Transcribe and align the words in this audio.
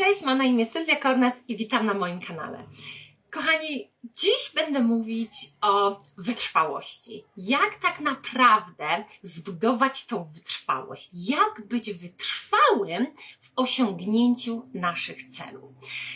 Cześć, 0.00 0.22
mam 0.22 0.38
na 0.38 0.44
imię 0.44 0.66
Sylwia 0.66 0.96
Kornas 0.96 1.42
i 1.48 1.56
witam 1.56 1.86
na 1.86 1.94
moim 1.94 2.20
kanale. 2.20 2.58
Kochani, 3.30 3.90
dziś 4.04 4.52
będę 4.54 4.80
mówić 4.80 5.32
o 5.60 6.00
wytrwałości. 6.16 7.24
Jak 7.36 7.74
tak 7.82 8.00
naprawdę 8.00 9.04
zbudować 9.22 10.06
tą 10.06 10.24
wytrwałość? 10.24 11.10
Jak 11.12 11.66
być 11.66 11.92
wytrwałym 11.92 13.06
w 13.40 13.50
osiągnięciu 13.56 14.68
naszych 14.74 15.22
celów? 15.22 15.70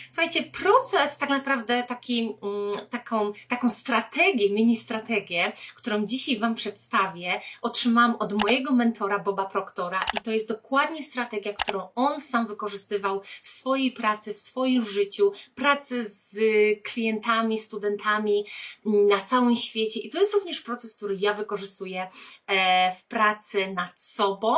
Słuchajcie, 0.07 0.43
proces 0.43 1.17
tak 1.17 1.29
naprawdę 1.29 1.83
taki, 1.83 2.21
mm, 2.21 2.87
taką, 2.89 3.33
taką 3.47 3.69
strategię, 3.69 4.49
mini 4.49 4.77
strategię, 4.77 5.51
którą 5.75 6.05
dzisiaj 6.05 6.39
Wam 6.39 6.55
przedstawię, 6.55 7.41
otrzymałam 7.61 8.15
od 8.15 8.43
mojego 8.43 8.73
mentora 8.73 9.19
Boba 9.19 9.45
Proctora 9.45 10.05
i 10.13 10.17
to 10.17 10.31
jest 10.31 10.47
dokładnie 10.47 11.03
strategia, 11.03 11.53
którą 11.53 11.89
on 11.95 12.21
sam 12.21 12.47
wykorzystywał 12.47 13.21
w 13.43 13.47
swojej 13.47 13.91
pracy, 13.91 14.33
w 14.33 14.39
swoim 14.39 14.85
życiu, 14.85 15.31
pracy 15.55 16.09
z 16.09 16.37
klientami, 16.83 17.57
studentami 17.57 17.74
mm, 18.85 19.07
na 19.07 19.21
całym 19.21 19.55
świecie 19.55 19.99
i 19.99 20.09
to 20.09 20.19
jest 20.19 20.33
również 20.33 20.61
proces, 20.61 20.95
który 20.95 21.17
ja 21.19 21.33
wykorzystuję 21.33 22.07
e, 22.47 22.95
w 22.95 23.03
pracy 23.03 23.73
nad 23.73 24.01
sobą, 24.01 24.55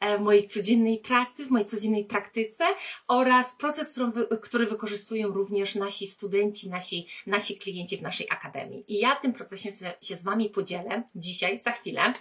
e, 0.00 0.18
w 0.18 0.20
mojej 0.20 0.46
codziennej 0.46 0.98
pracy, 0.98 1.46
w 1.46 1.50
mojej 1.50 1.66
codziennej 1.66 2.04
praktyce 2.04 2.64
oraz 3.08 3.56
proces, 3.56 3.98
który, 4.42 4.66
wykorzystują 4.66 5.28
również 5.28 5.74
nasi 5.74 6.06
studenci, 6.06 6.70
nasi, 6.70 7.06
nasi 7.26 7.58
klienci 7.58 7.96
w 7.96 8.02
naszej 8.02 8.26
akademii. 8.30 8.84
I 8.88 8.98
ja 8.98 9.16
tym 9.16 9.32
procesem 9.32 9.72
się 10.02 10.16
z 10.16 10.22
Wami 10.22 10.50
podzielę 10.50 11.02
dzisiaj, 11.14 11.58
za 11.58 11.72
chwilę. 11.72 12.12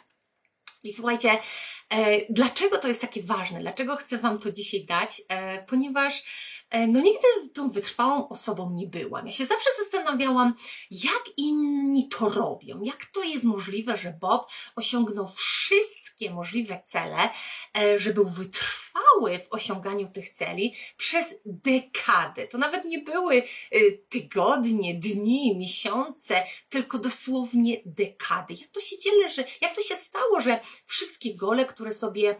I 0.87 0.93
słuchajcie, 0.93 1.39
e, 1.89 2.33
dlaczego 2.33 2.77
to 2.77 2.87
jest 2.87 3.01
takie 3.01 3.23
ważne? 3.23 3.59
Dlaczego 3.59 3.95
chcę 3.95 4.17
Wam 4.17 4.39
to 4.39 4.51
dzisiaj 4.51 4.85
dać? 4.85 5.21
E, 5.29 5.63
ponieważ 5.63 6.23
e, 6.69 6.87
no 6.87 7.01
nigdy 7.01 7.27
tą 7.53 7.69
wytrwałą 7.69 8.29
osobą 8.29 8.71
nie 8.73 8.87
byłam. 8.87 9.25
Ja 9.25 9.31
się 9.31 9.45
zawsze 9.45 9.69
zastanawiałam, 9.77 10.53
jak 10.91 11.23
inni 11.37 12.09
to 12.09 12.29
robią, 12.29 12.81
jak 12.81 13.05
to 13.05 13.23
jest 13.23 13.43
możliwe, 13.43 13.97
że 13.97 14.17
Bob 14.21 14.51
osiągnął 14.75 15.27
wszystkie 15.27 16.31
możliwe 16.31 16.81
cele, 16.85 17.29
że 17.97 18.13
był 18.13 18.25
wytrwały 18.25 18.86
w 19.27 19.53
osiąganiu 19.53 20.07
tych 20.07 20.29
celi 20.29 20.75
przez 20.97 21.41
dekady. 21.45 22.47
To 22.47 22.57
nawet 22.57 22.85
nie 22.85 22.99
były 22.99 23.37
e, 23.37 23.91
tygodnie, 24.09 24.95
dni, 24.95 25.57
miesiące, 25.57 26.43
tylko 26.69 26.97
dosłownie 26.97 27.81
dekady. 27.85 28.53
Jak 28.53 28.69
to 28.69 28.79
się 28.79 28.99
dzieje, 28.99 29.29
że, 29.29 29.43
jak 29.61 29.75
to 29.75 29.81
się 29.81 29.95
stało, 29.95 30.41
że 30.41 30.59
wszystkie 30.85 31.35
gole, 31.35 31.65
które 31.65 31.93
sobie, 31.93 32.35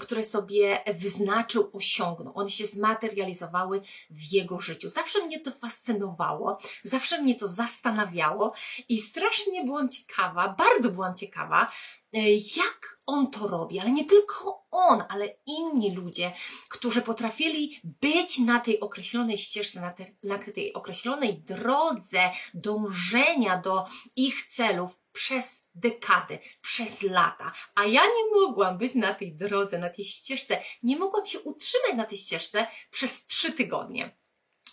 które 0.00 0.24
sobie 0.24 0.84
wyznaczył, 0.94 1.70
osiągnął, 1.72 2.38
one 2.38 2.50
się 2.50 2.66
zmaterializowały 2.66 3.82
w 4.10 4.32
jego 4.32 4.60
życiu. 4.60 4.88
Zawsze 4.88 5.26
mnie 5.26 5.40
to 5.40 5.50
fascynowało, 5.50 6.58
zawsze 6.82 7.22
mnie 7.22 7.34
to 7.34 7.48
zastanawiało 7.48 8.52
i 8.88 8.98
strasznie 8.98 9.64
byłam 9.64 9.88
ciekawa, 9.88 10.54
bardzo 10.58 10.90
byłam 10.90 11.16
ciekawa, 11.16 11.72
e, 12.12 12.30
jak 12.32 12.98
on 13.06 13.30
to 13.30 13.48
robi, 13.48 13.78
ale 13.78 13.90
nie 13.90 14.04
tylko 14.04 14.61
on, 14.72 15.04
ale 15.08 15.28
inni 15.46 15.94
ludzie, 15.94 16.32
którzy 16.68 17.02
potrafili 17.02 17.80
być 17.84 18.38
na 18.38 18.60
tej 18.60 18.80
określonej 18.80 19.38
ścieżce, 19.38 19.80
na, 19.80 19.90
te, 19.90 20.06
na 20.22 20.38
tej 20.38 20.72
określonej 20.72 21.38
drodze 21.38 22.30
dążenia 22.54 23.58
do 23.58 23.86
ich 24.16 24.42
celów 24.42 24.98
przez 25.12 25.68
dekady, 25.74 26.38
przez 26.60 27.02
lata. 27.02 27.52
A 27.74 27.84
ja 27.84 28.02
nie 28.02 28.40
mogłam 28.40 28.78
być 28.78 28.94
na 28.94 29.14
tej 29.14 29.34
drodze, 29.34 29.78
na 29.78 29.90
tej 29.90 30.04
ścieżce, 30.04 30.62
nie 30.82 30.96
mogłam 30.96 31.26
się 31.26 31.40
utrzymać 31.40 31.94
na 31.96 32.04
tej 32.04 32.18
ścieżce 32.18 32.66
przez 32.90 33.26
trzy 33.26 33.52
tygodnie 33.52 34.21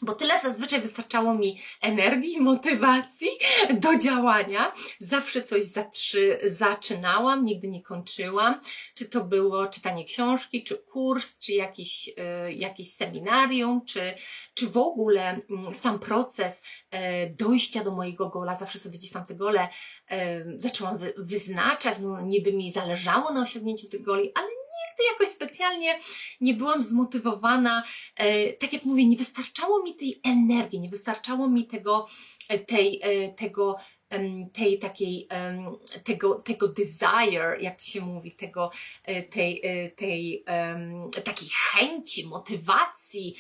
bo 0.01 0.15
tyle 0.15 0.39
zazwyczaj 0.39 0.81
wystarczało 0.81 1.33
mi 1.33 1.59
energii, 1.81 2.41
motywacji 2.41 3.27
do 3.73 3.97
działania. 3.97 4.73
Zawsze 4.99 5.41
coś 5.41 5.63
zatrzy, 5.65 6.39
zaczynałam, 6.43 7.45
nigdy 7.45 7.67
nie 7.67 7.83
kończyłam. 7.83 8.61
Czy 8.95 9.05
to 9.05 9.23
było 9.23 9.67
czytanie 9.67 10.05
książki, 10.05 10.63
czy 10.63 10.77
kurs, 10.77 11.39
czy 11.39 11.53
jakiś, 11.53 12.07
y, 12.47 12.53
jakieś 12.53 12.93
seminarium, 12.93 13.85
czy, 13.85 14.13
czy 14.53 14.67
w 14.67 14.77
ogóle 14.77 15.37
y, 15.69 15.73
sam 15.73 15.99
proces 15.99 16.63
y, 16.63 16.97
dojścia 17.35 17.83
do 17.83 17.91
mojego 17.91 18.29
gola. 18.29 18.55
Zawsze 18.55 18.79
sobie 18.79 18.97
gdzieś 18.97 19.11
tam 19.11 19.25
te 19.25 19.35
gole 19.35 19.69
zaczęłam 20.57 20.97
wy, 20.97 21.13
wyznaczać, 21.17 21.97
no 21.99 22.21
niby 22.21 22.53
mi 22.53 22.71
zależało 22.71 23.31
na 23.31 23.41
osiągnięciu 23.41 23.87
tych 23.87 24.01
goli, 24.01 24.31
ale 24.35 24.58
nigdy 24.79 25.03
jakoś 25.11 25.27
specjalnie 25.27 25.99
nie 26.41 26.53
byłam 26.53 26.83
zmotywowana. 26.83 27.83
E, 28.15 28.53
tak 28.53 28.73
jak 28.73 28.83
mówię, 28.83 29.05
nie 29.05 29.17
wystarczało 29.17 29.83
mi 29.83 29.95
tej 29.95 30.21
energii, 30.23 30.79
nie 30.79 30.89
wystarczało 30.89 31.49
mi 31.49 31.67
tego, 31.67 32.07
e, 32.49 32.59
tej, 32.59 32.99
e, 33.03 33.29
tego, 33.29 33.75
tej 34.53 34.79
takiej, 34.79 35.27
tego, 36.03 36.35
tego 36.35 36.67
desire, 36.67 37.57
jak 37.59 37.77
to 37.77 37.83
się 37.83 38.01
mówi, 38.01 38.31
tego, 38.31 38.71
tej, 39.29 39.61
tej 39.95 40.43
takiej 41.23 41.49
chęci, 41.49 42.27
motywacji, 42.27 43.35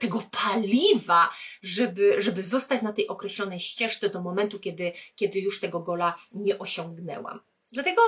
tego 0.00 0.22
paliwa, 0.30 1.30
żeby, 1.62 2.22
żeby 2.22 2.42
zostać 2.42 2.82
na 2.82 2.92
tej 2.92 3.08
określonej 3.08 3.60
ścieżce 3.60 4.10
do 4.10 4.22
momentu, 4.22 4.58
kiedy, 4.58 4.92
kiedy 5.16 5.40
już 5.40 5.60
tego 5.60 5.80
gola 5.80 6.14
nie 6.32 6.58
osiągnęłam. 6.58 7.40
Dlatego, 7.72 8.02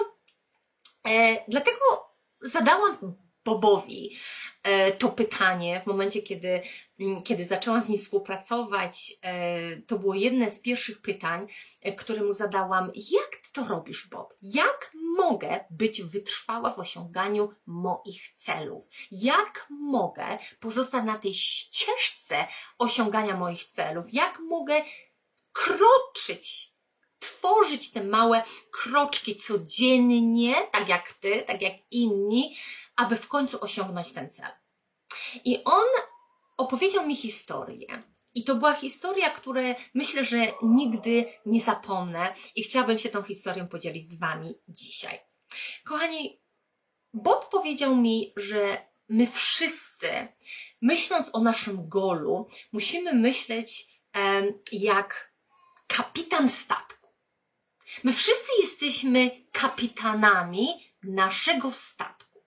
dlatego 1.48 2.11
zadałam 2.42 3.16
Bobowi 3.44 4.16
e, 4.62 4.92
to 4.92 5.08
pytanie 5.08 5.80
w 5.80 5.86
momencie, 5.86 6.22
kiedy, 6.22 6.62
mm, 7.00 7.22
kiedy 7.22 7.44
zaczęłam 7.44 7.82
z 7.82 7.88
nim 7.88 7.98
współpracować. 7.98 9.12
E, 9.22 9.76
to 9.76 9.98
było 9.98 10.14
jedne 10.14 10.50
z 10.50 10.60
pierwszych 10.60 11.02
pytań, 11.02 11.46
e, 11.82 11.92
które 11.92 12.22
mu 12.22 12.32
zadałam. 12.32 12.84
Jak 12.94 13.30
ty 13.42 13.52
to 13.52 13.68
robisz, 13.68 14.08
Bob? 14.08 14.34
Jak 14.42 14.92
mogę 15.16 15.64
być 15.70 16.02
wytrwała 16.02 16.74
w 16.74 16.78
osiąganiu 16.78 17.48
moich 17.66 18.28
celów? 18.28 18.88
Jak 19.10 19.66
mogę 19.70 20.38
pozostać 20.60 21.04
na 21.04 21.18
tej 21.18 21.34
ścieżce 21.34 22.46
osiągania 22.78 23.36
moich 23.36 23.64
celów? 23.64 24.12
Jak 24.12 24.38
mogę 24.38 24.82
kroczyć 25.52 26.71
tworzyć 27.22 27.90
te 27.90 28.04
małe 28.04 28.42
kroczki 28.70 29.36
codziennie, 29.36 30.54
tak 30.72 30.88
jak 30.88 31.12
ty, 31.12 31.44
tak 31.46 31.62
jak 31.62 31.72
inni, 31.90 32.56
aby 32.96 33.16
w 33.16 33.28
końcu 33.28 33.58
osiągnąć 33.60 34.12
ten 34.12 34.30
cel. 34.30 34.50
I 35.44 35.64
on 35.64 35.86
opowiedział 36.56 37.06
mi 37.06 37.16
historię. 37.16 38.02
I 38.34 38.44
to 38.44 38.54
była 38.54 38.74
historia, 38.74 39.30
której 39.30 39.74
myślę, 39.94 40.24
że 40.24 40.52
nigdy 40.62 41.24
nie 41.46 41.60
zapomnę 41.60 42.34
i 42.56 42.62
chciałabym 42.62 42.98
się 42.98 43.08
tą 43.08 43.22
historią 43.22 43.68
podzielić 43.68 44.10
z 44.10 44.18
Wami 44.18 44.54
dzisiaj. 44.68 45.18
Kochani, 45.84 46.42
Bob 47.14 47.50
powiedział 47.50 47.96
mi, 47.96 48.32
że 48.36 48.86
my 49.08 49.26
wszyscy, 49.26 50.28
myśląc 50.82 51.30
o 51.32 51.40
naszym 51.40 51.88
golu, 51.88 52.48
musimy 52.72 53.14
myśleć 53.14 53.86
um, 54.14 54.60
jak 54.72 55.32
kapitan 55.86 56.48
statku. 56.48 57.01
My 58.04 58.12
wszyscy 58.12 58.52
jesteśmy 58.60 59.30
kapitanami 59.52 60.68
naszego 61.02 61.72
statku. 61.72 62.42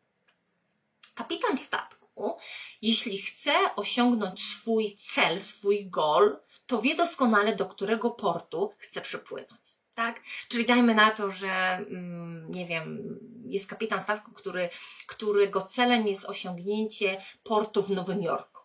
Kapitan 1.16 1.58
statku, 1.58 2.38
jeśli 2.82 3.18
chce 3.18 3.54
osiągnąć 3.76 4.44
swój 4.44 4.96
cel, 4.96 5.42
swój 5.42 5.90
goal, 5.90 6.40
to 6.68 6.82
wie 6.82 6.96
doskonale, 6.96 7.56
do 7.56 7.66
którego 7.66 8.12
portu 8.12 8.74
chce 8.78 9.02
przypłynąć. 9.02 9.76
Tak? 9.94 10.22
Czyli 10.50 10.66
dajmy 10.66 10.96
na 10.96 11.12
to, 11.12 11.32
że 11.32 11.48
mm, 11.48 12.52
nie 12.52 12.68
wiem, 12.68 13.20
jest 13.46 13.70
kapitan 13.70 14.02
statku, 14.02 14.32
który, 14.32 14.70
którego 15.08 15.62
celem 15.62 16.08
jest 16.08 16.26
osiągnięcie 16.26 17.22
portu 17.44 17.84
w 17.84 17.90
Nowym 17.90 18.22
Jorku. 18.22 18.62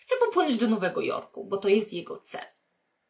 Chce 0.00 0.14
popłynąć 0.16 0.56
do 0.56 0.68
Nowego 0.68 1.00
Jorku, 1.00 1.44
bo 1.44 1.58
to 1.58 1.68
jest 1.68 1.92
jego 1.92 2.18
cel. 2.18 2.44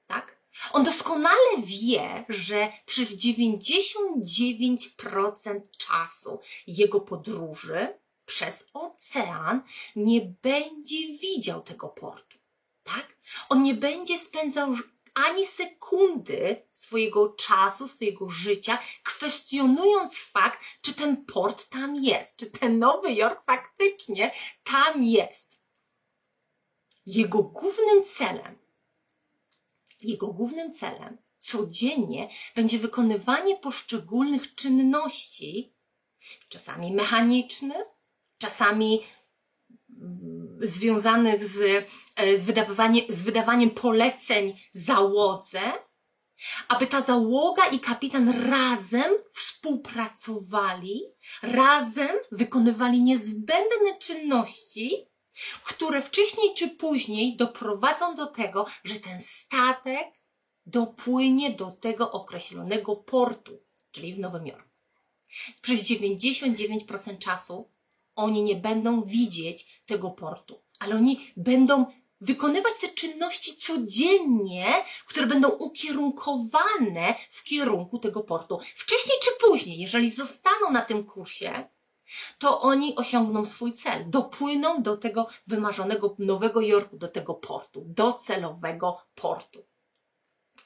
Tak? 0.06 0.39
On 0.72 0.84
doskonale 0.84 1.56
wie, 1.58 2.24
że 2.28 2.72
przez 2.86 3.16
99% 3.16 5.60
czasu 5.78 6.40
jego 6.66 7.00
podróży 7.00 7.98
przez 8.26 8.70
ocean 8.72 9.62
nie 9.96 10.20
będzie 10.20 11.18
widział 11.18 11.62
tego 11.62 11.88
portu. 11.88 12.38
Tak? 12.82 13.16
On 13.48 13.62
nie 13.62 13.74
będzie 13.74 14.18
spędzał 14.18 14.74
ani 15.14 15.46
sekundy 15.46 16.66
swojego 16.74 17.28
czasu, 17.28 17.88
swojego 17.88 18.28
życia, 18.28 18.78
kwestionując 19.02 20.18
fakt, 20.18 20.64
czy 20.80 20.94
ten 20.94 21.24
port 21.24 21.68
tam 21.68 21.96
jest, 21.96 22.36
czy 22.36 22.50
ten 22.50 22.78
Nowy 22.78 23.12
Jork 23.12 23.44
faktycznie 23.46 24.32
tam 24.64 25.04
jest. 25.04 25.60
Jego 27.06 27.42
głównym 27.42 28.04
celem 28.04 28.59
jego 30.00 30.26
głównym 30.26 30.72
celem 30.72 31.18
codziennie 31.38 32.28
będzie 32.56 32.78
wykonywanie 32.78 33.56
poszczególnych 33.56 34.54
czynności, 34.54 35.74
czasami 36.48 36.92
mechanicznych, 36.92 37.84
czasami 38.38 39.02
związanych 40.60 41.44
z, 41.44 41.86
e, 42.16 42.36
z, 42.36 42.40
wydawanie, 42.40 43.02
z 43.08 43.22
wydawaniem 43.22 43.70
poleceń 43.70 44.56
załodze, 44.72 45.60
aby 46.68 46.86
ta 46.86 47.00
załoga 47.00 47.66
i 47.66 47.80
kapitan 47.80 48.50
razem 48.50 49.12
współpracowali, 49.32 51.02
razem 51.42 52.16
wykonywali 52.32 53.02
niezbędne 53.02 53.98
czynności, 54.00 55.09
które 55.64 56.02
wcześniej 56.02 56.54
czy 56.54 56.68
później 56.68 57.36
doprowadzą 57.36 58.14
do 58.14 58.26
tego, 58.26 58.66
że 58.84 58.94
ten 58.94 59.20
statek 59.20 60.06
dopłynie 60.66 61.50
do 61.50 61.70
tego 61.70 62.12
określonego 62.12 62.96
portu, 62.96 63.58
czyli 63.92 64.14
w 64.14 64.18
Nowym 64.18 64.46
Jorku. 64.46 64.70
Przez 65.62 65.82
99% 65.82 67.18
czasu 67.18 67.70
oni 68.16 68.42
nie 68.42 68.56
będą 68.56 69.02
widzieć 69.02 69.82
tego 69.86 70.10
portu, 70.10 70.62
ale 70.78 70.96
oni 70.96 71.32
będą 71.36 71.86
wykonywać 72.20 72.72
te 72.80 72.88
czynności 72.88 73.56
codziennie, 73.56 74.66
które 75.06 75.26
będą 75.26 75.48
ukierunkowane 75.48 77.14
w 77.30 77.42
kierunku 77.42 77.98
tego 77.98 78.20
portu. 78.22 78.58
Wcześniej 78.74 79.18
czy 79.22 79.30
później, 79.46 79.78
jeżeli 79.78 80.10
zostaną 80.10 80.70
na 80.70 80.82
tym 80.82 81.04
kursie, 81.04 81.68
to 82.38 82.60
oni 82.60 82.96
osiągną 82.96 83.44
swój 83.44 83.72
cel, 83.72 84.10
dopłyną 84.10 84.82
do 84.82 84.96
tego 84.96 85.28
wymarzonego 85.46 86.16
Nowego 86.18 86.60
Jorku, 86.60 86.96
do 86.96 87.08
tego 87.08 87.34
portu, 87.34 87.82
docelowego 87.86 88.98
portu. 89.14 89.70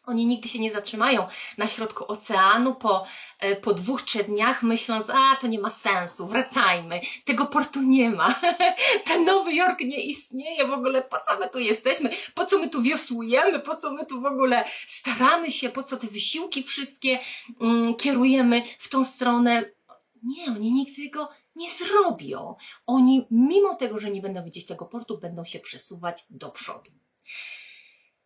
Oni 0.07 0.27
nigdy 0.27 0.49
się 0.49 0.59
nie 0.59 0.71
zatrzymają 0.71 1.27
na 1.59 1.67
środku 1.67 2.13
oceanu 2.13 2.75
po, 2.75 3.05
e, 3.39 3.57
po 3.57 3.75
dwóch, 3.75 4.03
trzech 4.03 4.27
dniach, 4.27 4.63
myśląc, 4.63 5.11
a 5.11 5.37
to 5.37 5.47
nie 5.47 5.59
ma 5.59 5.71
sensu, 5.71 6.27
wracajmy, 6.27 7.01
tego 7.25 7.47
portu 7.47 7.83
nie 7.83 8.11
ma, 8.11 8.41
ten 9.07 9.25
Nowy 9.25 9.55
Jork 9.55 9.81
nie 9.81 10.01
istnieje 10.01 10.67
w 10.67 10.73
ogóle, 10.73 11.03
po 11.03 11.17
co 11.19 11.39
my 11.39 11.49
tu 11.49 11.59
jesteśmy, 11.59 12.11
po 12.35 12.47
co 12.47 12.59
my 12.59 12.71
tu 12.71 12.83
wiosłujemy, 12.83 13.61
po 13.61 13.77
co 13.77 13.93
my 13.93 14.07
tu 14.07 14.21
w 14.21 14.27
ogóle 14.27 14.65
staramy 14.87 15.51
się, 15.51 15.69
po 15.69 15.83
co 15.83 15.97
te 15.97 16.07
wysiłki 16.07 16.63
wszystkie 16.63 17.19
mm, 17.61 17.95
kierujemy 17.95 18.63
w 18.79 18.89
tą 18.89 19.05
stronę. 19.05 19.65
Nie, 20.25 20.47
oni 20.47 20.73
nigdy 20.73 21.05
tego 21.05 21.29
nie 21.57 21.71
zrobią. 21.71 22.57
Oni, 22.87 23.27
mimo 23.31 23.75
tego, 23.75 23.99
że 23.99 24.11
nie 24.11 24.23
będą 24.23 24.45
widzieć 24.45 24.67
tego 24.67 24.85
portu, 24.85 25.19
będą 25.19 25.45
się 25.45 25.61
przesuwać 25.61 26.27
do 26.31 26.51
przodu. 26.51 26.91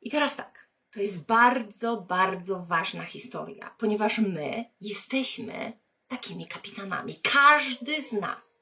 I 0.00 0.11
teraz 0.11 0.37
tak. 0.37 0.69
To 0.91 1.00
jest 1.00 1.27
bardzo, 1.27 1.97
bardzo 1.97 2.62
ważna 2.62 3.05
historia, 3.05 3.75
ponieważ 3.79 4.19
my 4.19 4.71
jesteśmy 4.81 5.79
takimi 6.09 6.47
kapitanami. 6.47 7.21
Każdy 7.23 8.03
z 8.03 8.12
nas. 8.12 8.59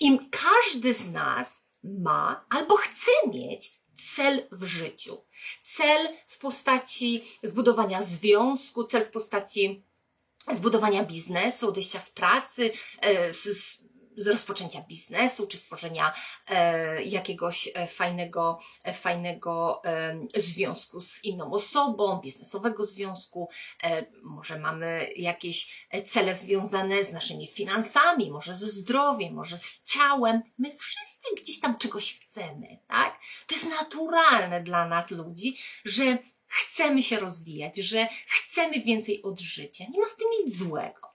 I 0.00 0.18
każdy 0.30 0.94
z 0.94 1.12
nas 1.12 1.68
ma 1.84 2.44
albo 2.48 2.76
chce 2.76 3.10
mieć 3.32 3.80
cel 4.14 4.48
w 4.52 4.64
życiu. 4.64 5.24
Cel 5.62 6.08
w 6.26 6.38
postaci 6.38 7.24
zbudowania 7.42 8.02
związku, 8.02 8.84
cel 8.84 9.04
w 9.04 9.10
postaci 9.10 9.84
zbudowania 10.56 11.04
biznesu, 11.04 11.68
odejścia 11.68 12.00
z 12.00 12.10
pracy, 12.10 12.72
e, 13.00 13.34
z, 13.34 13.84
z 14.16 14.28
rozpoczęcia 14.28 14.82
biznesu, 14.88 15.46
czy 15.46 15.58
stworzenia 15.58 16.14
e, 16.48 17.02
jakiegoś 17.02 17.68
fajnego, 17.88 18.58
fajnego 18.94 19.82
e, 19.84 20.16
związku 20.36 21.00
z 21.00 21.24
inną 21.24 21.52
osobą, 21.52 22.20
biznesowego 22.20 22.84
związku, 22.84 23.48
e, 23.82 24.06
może 24.22 24.58
mamy 24.58 25.12
jakieś 25.16 25.86
e, 25.90 26.02
cele 26.02 26.34
związane 26.34 27.04
z 27.04 27.12
naszymi 27.12 27.46
finansami, 27.46 28.30
może 28.30 28.54
ze 28.54 28.68
zdrowiem, 28.68 29.34
może 29.34 29.58
z 29.58 29.82
ciałem. 29.82 30.42
My 30.58 30.76
wszyscy 30.76 31.34
gdzieś 31.42 31.60
tam 31.60 31.78
czegoś 31.78 32.20
chcemy, 32.20 32.78
tak? 32.88 33.20
To 33.46 33.54
jest 33.54 33.70
naturalne 33.70 34.62
dla 34.62 34.88
nas 34.88 35.10
ludzi, 35.10 35.56
że 35.84 36.18
chcemy 36.54 37.02
się 37.02 37.20
rozwijać, 37.20 37.76
że 37.76 38.08
chcemy 38.28 38.80
więcej 38.80 39.22
od 39.22 39.40
życia. 39.40 39.84
Nie 39.90 40.00
ma 40.00 40.06
w 40.06 40.16
tym 40.16 40.28
nic 40.44 40.58
złego. 40.58 41.14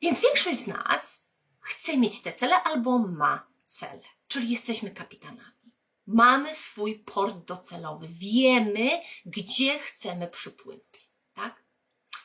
Więc 0.00 0.20
większość 0.20 0.58
z 0.58 0.66
nas 0.66 1.28
chce 1.60 1.96
mieć 1.96 2.22
te 2.22 2.32
cele 2.32 2.62
albo 2.62 2.98
ma 2.98 3.46
cele, 3.64 4.02
czyli 4.28 4.50
jesteśmy 4.50 4.90
kapitanami. 4.90 5.72
Mamy 6.06 6.54
swój 6.54 6.98
port 6.98 7.36
docelowy, 7.36 8.08
wiemy, 8.10 9.00
gdzie 9.26 9.78
chcemy 9.78 10.28
przypłynąć, 10.28 11.10
tak? 11.34 11.64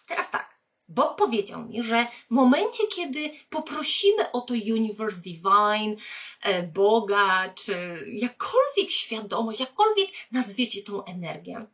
Teraz 0.07 0.31
tak. 0.31 0.57
Bob 0.89 1.17
powiedział 1.17 1.65
mi, 1.65 1.83
że 1.83 2.07
w 2.27 2.31
momencie, 2.31 2.87
kiedy 2.87 3.31
poprosimy 3.49 4.31
o 4.31 4.41
to 4.41 4.53
Universe 4.53 5.21
Divine, 5.21 5.95
e, 6.41 6.63
Boga, 6.63 7.53
czy 7.53 8.05
jakkolwiek 8.07 8.91
świadomość, 8.91 9.59
jakkolwiek 9.59 10.09
nazwiecie 10.31 10.83
tą 10.83 11.03
energię, 11.03 11.67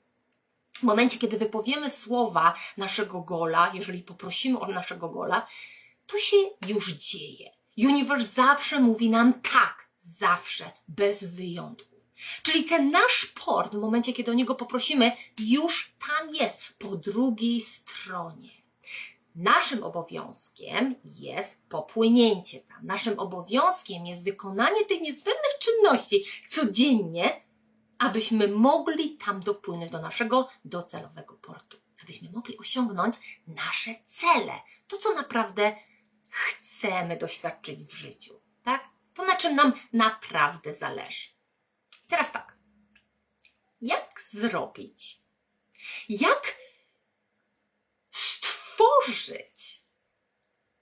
w 0.74 0.84
momencie, 0.84 1.20
kiedy 1.20 1.38
wypowiemy 1.38 1.90
słowa 1.90 2.54
naszego 2.78 3.22
gola, 3.22 3.72
jeżeli 3.74 4.04
poprosimy 4.04 4.60
o 4.60 4.68
naszego 4.68 5.10
gola, 5.10 5.48
to 6.08 6.18
się 6.18 6.38
już 6.68 6.92
dzieje. 6.92 7.52
Universe 7.78 8.28
zawsze 8.28 8.80
mówi 8.80 9.10
nam 9.10 9.34
tak, 9.34 9.90
zawsze, 9.98 10.72
bez 10.88 11.36
wyjątku. 11.36 11.94
Czyli 12.44 12.64
ten 12.64 12.92
nasz 12.92 13.26
port, 13.46 13.76
w 13.76 13.80
momencie, 13.80 14.14
kiedy 14.14 14.32
o 14.32 14.34
niego 14.34 14.56
poprosimy, 14.56 15.12
już 15.40 15.94
tam 16.08 16.36
jest, 16.36 16.62
po 16.78 16.96
drugiej 16.96 17.62
stronie. 17.62 18.50
Naszym 19.36 19.84
obowiązkiem 19.84 20.96
jest 21.06 21.62
popłynięcie 21.70 22.60
tam. 22.60 22.78
Naszym 22.86 23.20
obowiązkiem 23.20 24.06
jest 24.06 24.24
wykonanie 24.24 24.86
tych 24.86 25.02
niezbędnych 25.02 25.58
czynności 25.60 26.26
codziennie, 26.48 27.43
abyśmy 28.04 28.48
mogli 28.48 29.18
tam 29.18 29.40
dopłynąć 29.40 29.92
do 29.92 30.02
naszego 30.02 30.50
docelowego 30.66 31.34
portu. 31.34 31.78
Abyśmy 32.04 32.32
mogli 32.32 32.58
osiągnąć 32.58 33.42
nasze 33.48 33.96
cele. 34.06 34.62
To, 34.88 34.98
co 34.98 35.14
naprawdę 35.14 35.76
chcemy 36.30 37.18
doświadczyć 37.18 37.80
w 37.80 37.94
życiu, 37.94 38.42
tak? 38.64 38.90
To 39.14 39.26
na 39.26 39.36
czym 39.36 39.56
nam 39.56 39.74
naprawdę 39.94 40.74
zależy. 40.74 41.30
Teraz 42.08 42.32
tak. 42.32 42.58
Jak 43.82 44.22
zrobić? 44.22 45.20
Jak 46.10 46.56
stworzyć 48.12 49.83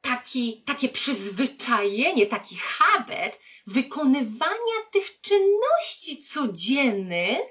taki, 0.02 0.64
takie 0.66 0.90
przyzwyczajenie, 0.90 2.28
taki 2.28 2.56
habit 2.56 3.40
wykonywania 3.68 4.78
tych 4.92 5.22
czynności 5.22 6.24
codziennych, 6.24 7.42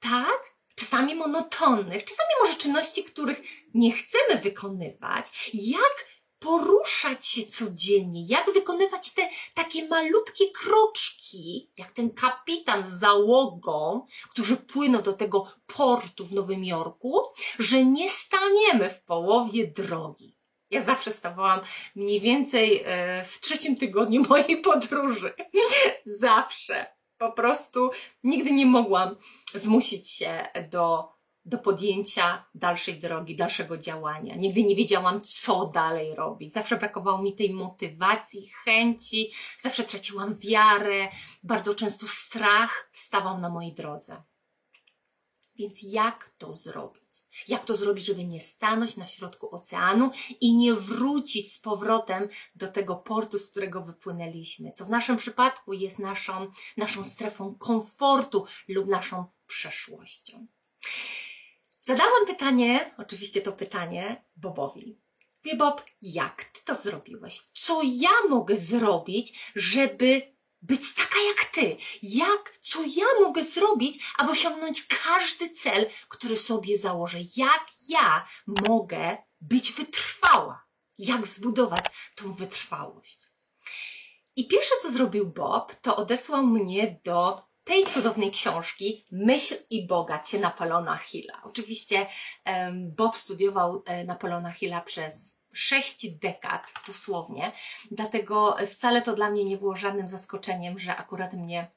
tak? 0.00 0.58
Czasami 0.74 1.14
monotonnych, 1.14 2.04
czasami 2.04 2.28
może 2.42 2.54
czynności, 2.54 3.04
których 3.04 3.42
nie 3.74 3.92
chcemy 3.92 4.40
wykonywać. 4.42 5.50
Jak 5.54 6.06
poruszać 6.38 7.26
się 7.26 7.46
codziennie, 7.46 8.26
jak 8.26 8.52
wykonywać 8.52 9.14
te 9.14 9.28
takie 9.54 9.88
malutkie 9.88 10.50
kroczki, 10.50 11.70
jak 11.76 11.92
ten 11.92 12.10
kapitan 12.10 12.82
z 12.82 12.88
załogą, 12.88 14.06
którzy 14.30 14.56
płyną 14.56 15.02
do 15.02 15.12
tego 15.12 15.52
portu 15.66 16.26
w 16.26 16.32
Nowym 16.32 16.64
Jorku, 16.64 17.20
że 17.58 17.84
nie 17.84 18.10
staniemy 18.10 18.90
w 18.90 19.02
połowie 19.02 19.66
drogi. 19.66 20.37
Ja 20.70 20.80
zawsze 20.80 21.12
stawałam 21.12 21.60
mniej 21.94 22.20
więcej 22.20 22.82
e, 22.84 23.24
w 23.24 23.40
trzecim 23.40 23.76
tygodniu 23.76 24.22
mojej 24.28 24.60
podróży. 24.60 25.34
zawsze. 26.04 26.86
Po 27.18 27.32
prostu 27.32 27.90
nigdy 28.24 28.52
nie 28.52 28.66
mogłam 28.66 29.16
zmusić 29.54 30.10
się 30.10 30.46
do 30.70 31.18
do 31.48 31.58
podjęcia 31.58 32.44
dalszej 32.54 33.00
drogi, 33.00 33.36
dalszego 33.36 33.78
działania. 33.78 34.34
Nigdy 34.34 34.62
nie 34.62 34.76
wiedziałam, 34.76 35.20
co 35.20 35.64
dalej 35.64 36.14
robić. 36.14 36.52
Zawsze 36.52 36.76
brakowało 36.76 37.22
mi 37.22 37.36
tej 37.36 37.54
motywacji, 37.54 38.48
chęci, 38.64 39.32
zawsze 39.60 39.84
traciłam 39.84 40.34
wiarę, 40.34 41.08
bardzo 41.42 41.74
często 41.74 42.06
strach 42.08 42.90
stawał 42.92 43.38
na 43.38 43.48
mojej 43.48 43.74
drodze. 43.74 44.22
Więc 45.56 45.78
jak 45.82 46.30
to 46.38 46.52
zrobić? 46.52 47.07
Jak 47.48 47.64
to 47.64 47.76
zrobić, 47.76 48.06
żeby 48.06 48.24
nie 48.24 48.40
stanąć 48.40 48.96
na 48.96 49.06
środku 49.06 49.54
oceanu 49.54 50.10
i 50.40 50.56
nie 50.56 50.74
wrócić 50.74 51.52
z 51.52 51.58
powrotem 51.58 52.28
do 52.54 52.68
tego 52.68 52.96
portu, 52.96 53.38
z 53.38 53.50
którego 53.50 53.82
wypłynęliśmy, 53.82 54.72
co 54.72 54.84
w 54.84 54.90
naszym 54.90 55.16
przypadku 55.16 55.72
jest 55.72 55.98
naszą, 55.98 56.50
naszą 56.76 57.04
strefą 57.04 57.54
komfortu 57.54 58.44
lub 58.68 58.86
naszą 58.86 59.24
przeszłością. 59.46 60.46
Zadałam 61.80 62.26
pytanie, 62.26 62.94
oczywiście 62.98 63.40
to 63.40 63.52
pytanie 63.52 64.24
Bobowi. 64.36 64.98
Wie 65.44 65.56
Bob, 65.56 65.84
jak 66.02 66.44
ty 66.44 66.64
to 66.64 66.74
zrobiłeś? 66.74 67.42
Co 67.52 67.80
ja 67.84 68.10
mogę 68.28 68.56
zrobić, 68.56 69.52
żeby 69.54 70.37
być 70.62 70.94
taka 70.94 71.20
jak 71.28 71.44
ty? 71.44 71.76
Jak, 72.02 72.58
co 72.60 72.82
ja 72.82 73.06
mogę 73.20 73.44
zrobić, 73.44 74.12
aby 74.18 74.30
osiągnąć 74.30 74.86
każdy 74.86 75.50
cel, 75.50 75.90
który 76.08 76.36
sobie 76.36 76.78
założę? 76.78 77.18
Jak 77.36 77.66
ja 77.88 78.26
mogę 78.68 79.16
być 79.40 79.72
wytrwała? 79.72 80.64
Jak 80.98 81.26
zbudować 81.26 81.84
tą 82.16 82.32
wytrwałość? 82.32 83.28
I 84.36 84.48
pierwsze, 84.48 84.74
co 84.82 84.90
zrobił 84.90 85.26
Bob, 85.26 85.74
to 85.74 85.96
odesłał 85.96 86.46
mnie 86.46 87.00
do 87.04 87.48
tej 87.64 87.86
cudownej 87.86 88.30
książki 88.30 89.06
Myśl 89.12 89.54
i 89.70 89.86
bogacie 89.86 90.38
Napoleona 90.38 90.96
Hilla. 90.96 91.42
Oczywiście 91.44 92.06
Bob 92.72 93.16
studiował 93.16 93.82
e, 93.86 94.04
Napoleona 94.04 94.52
Hilla 94.52 94.80
przez 94.80 95.37
sześć 95.52 96.10
dekad 96.10 96.62
dosłownie, 96.86 97.52
dlatego 97.90 98.56
wcale 98.70 99.02
to 99.02 99.14
dla 99.14 99.30
mnie 99.30 99.44
nie 99.44 99.56
było 99.56 99.76
żadnym 99.76 100.08
zaskoczeniem, 100.08 100.78
że 100.78 100.96
akurat 100.96 101.32
mnie 101.32 101.70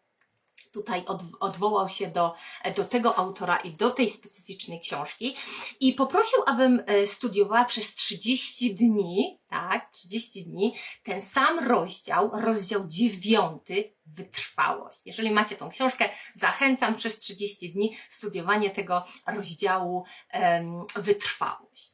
tutaj 0.72 1.06
od, 1.06 1.24
odwołał 1.40 1.90
się 1.90 2.08
do, 2.08 2.34
do 2.76 2.86
tego 2.86 3.18
autora 3.18 3.58
i 3.58 3.72
do 3.72 3.90
tej 3.90 4.10
specyficznej 4.10 4.80
książki 4.80 5.36
i 5.80 5.94
poprosił, 5.94 6.40
abym 6.46 6.84
e, 6.86 7.08
studiowała 7.08 7.66
przez 7.66 7.96
30 7.96 8.76
dni, 8.76 9.40
tak, 9.50 9.92
30 9.92 10.46
dni, 10.46 10.76
ten 11.04 11.22
sam 11.22 11.68
rozdział, 11.68 12.32
rozdział 12.34 12.88
dziewiąty, 12.88 13.94
wytrwałość. 14.06 15.00
Jeżeli 15.06 15.32
macie 15.32 15.56
tą 15.56 15.70
książkę, 15.70 16.10
zachęcam 16.34 16.96
przez 16.96 17.20
30 17.20 17.74
dni 17.74 17.98
studiowanie 18.10 18.70
tego 18.70 19.04
rozdziału 19.28 20.04
em, 20.30 20.86
wytrwałość. 20.96 21.92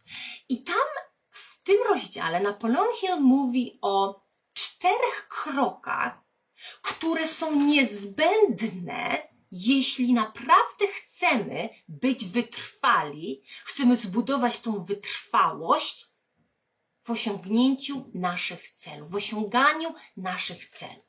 I 0.49 0.63
tam 0.63 1.06
tym 1.67 1.77
rozdziale 1.87 2.39
Napoleon 2.39 2.95
Hill 2.95 3.19
mówi 3.19 3.79
o 3.81 4.21
czterech 4.53 5.27
krokach, 5.27 6.23
które 6.81 7.27
są 7.27 7.55
niezbędne, 7.55 9.27
jeśli 9.51 10.13
naprawdę 10.13 10.87
chcemy 10.87 11.69
być 11.87 12.25
wytrwali, 12.25 13.43
chcemy 13.65 13.97
zbudować 13.97 14.59
tą 14.59 14.85
wytrwałość 14.85 16.05
w 17.03 17.11
osiągnięciu 17.11 18.11
naszych 18.13 18.67
celów, 18.67 19.11
w 19.11 19.15
osiąganiu 19.15 19.93
naszych 20.17 20.65
celów. 20.65 21.05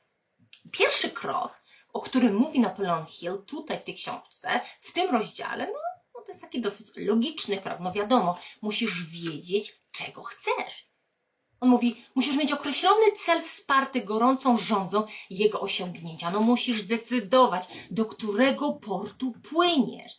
Pierwszy 0.71 1.09
krok, 1.09 1.53
o 1.93 2.01
którym 2.01 2.35
mówi 2.35 2.59
Napoleon 2.59 3.05
Hill 3.05 3.43
tutaj 3.47 3.79
w 3.79 3.83
tej 3.83 3.95
książce, 3.95 4.61
w 4.81 4.93
tym 4.93 5.11
rozdziale, 5.11 5.67
no, 5.67 5.88
to 6.29 6.33
jest 6.33 6.41
taki 6.41 6.61
dosyć 6.61 6.87
logiczny 6.95 7.57
krok. 7.57 7.79
No 7.79 7.91
wiadomo, 7.91 8.37
musisz 8.61 9.05
wiedzieć, 9.05 9.73
czego 9.91 10.23
chcesz. 10.23 10.89
On 11.59 11.69
mówi, 11.69 12.05
musisz 12.15 12.37
mieć 12.37 12.51
określony 12.51 13.11
cel 13.17 13.41
wsparty 13.43 14.01
gorącą 14.01 14.57
rządzą 14.57 15.03
jego 15.29 15.61
osiągnięcia. 15.61 16.31
No 16.31 16.39
musisz 16.39 16.83
decydować, 16.83 17.67
do 17.91 18.05
którego 18.05 18.73
portu 18.73 19.31
płyniesz. 19.31 20.11